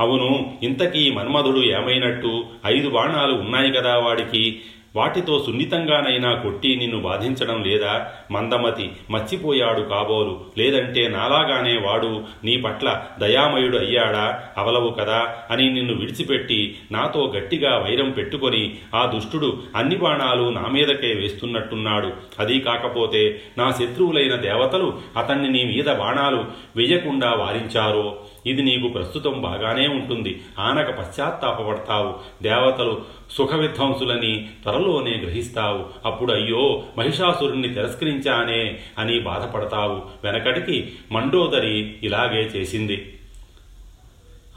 అవును 0.00 0.52
ఇంతకీ 0.62 1.10
మన్మధుడు 1.10 1.60
ఏమైనట్టు? 1.60 2.44
ఐదు 2.66 2.88
బాణాలు 2.88 3.32
ఉన్నాయి 3.32 3.72
కదా 3.72 3.98
వాడికి. 3.98 4.60
వాటితో 4.96 5.42
సున్నితంగానైనా 5.46 6.34
కొట్టి 6.34 6.76
నిన్ను 6.76 7.00
బాధించడం 7.00 7.62
లేదా? 7.62 8.06
మందమతి 8.30 8.90
మర్చిపోయాడు 9.10 9.80
కాబోలు. 9.80 10.44
లేదంటే 10.58 11.08
నాలాగానే 11.08 11.76
వాడు 11.76 12.24
నీ 12.44 12.56
పట్ల 12.56 13.02
దయామయుడు 13.18 13.76
అయ్యాడా? 13.76 14.42
అవలవు 14.58 14.90
కదా 14.90 15.34
అని 15.50 15.70
నిన్ను 15.70 15.94
విడిచిపెట్టి 15.94 16.78
నాతో 16.92 17.32
గట్టిగా 17.36 17.78
వైరం 17.78 18.10
పెట్టుకొని 18.10 18.76
ఆ 18.94 19.06
దుష్టుడు 19.06 19.62
అన్ని 19.76 19.96
బాణాలు 19.96 20.50
నా 20.50 20.62
మీదకే 20.62 21.14
వేస్తున్నట్టున్నాడు. 21.14 22.12
అది 22.38 22.60
కాకపోతే 22.60 23.40
నా 23.58 23.70
శత్రువులైన 23.70 24.36
దేవతలు 24.36 24.98
అతన్ని 25.16 25.48
నీ 25.48 25.64
మీద 25.64 25.94
బాణాలు 25.94 26.44
వేయకుండా 26.76 27.32
వారించారో? 27.32 28.18
ఇది 28.46 28.62
నీకు 28.62 28.88
ప్రస్తుతం 28.88 29.42
బాగానే 29.42 29.88
ఉంటుంది. 29.88 30.40
ఆనక 30.58 30.98
పశ్చాత్తాపపడతావు. 30.98 32.14
దేవతలు 32.42 33.00
సుఖ 33.30 33.54
విధ్వంసులని 33.54 34.48
త్వరలోనే 34.62 35.16
గ్రహిస్తావు. 35.16 35.84
అప్పుడు 36.04 36.32
అయ్యో 36.32 36.82
మహిషాసురుణ్ణి 36.98 37.68
తిరస్కరించానే 37.68 38.78
అని 38.98 39.20
బాధపడతావు. 39.20 40.02
వెనకటికి 40.24 40.92
మండోదరి 41.12 41.94
ఇలాగే 42.02 42.40
చేసింది. 42.40 43.12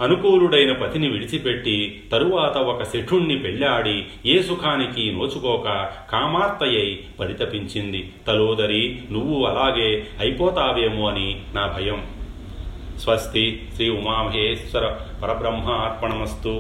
అనుకూలుడైన 0.02 0.72
పతిని 0.72 1.10
విడిచిపెట్టి 1.10 2.04
తరువాత 2.12 2.58
ఒక 2.58 2.84
శఠుణ్ణి 2.84 3.38
పెళ్ళాడి 3.38 4.06
ఏ 4.26 4.42
సుఖానికి 4.42 5.12
నోచుకోక 5.12 5.90
కామార్తయ్యై 6.12 7.00
పరితపించింది. 7.20 8.12
తలోదరి 8.28 9.02
నువ్వు 9.12 9.46
అలాగే 9.46 10.08
అయిపోతావేమో 10.20 11.10
అని 11.10 11.42
నా 11.54 11.68
భయం. 11.68 12.19
స్వస్తి 13.04 13.44
శ్రీ 13.76 13.90
ఉమామహేశ్వర 13.90 14.86
పరబ్రహ్మ 15.22 15.70
అర్పణమస్తు 15.84 16.54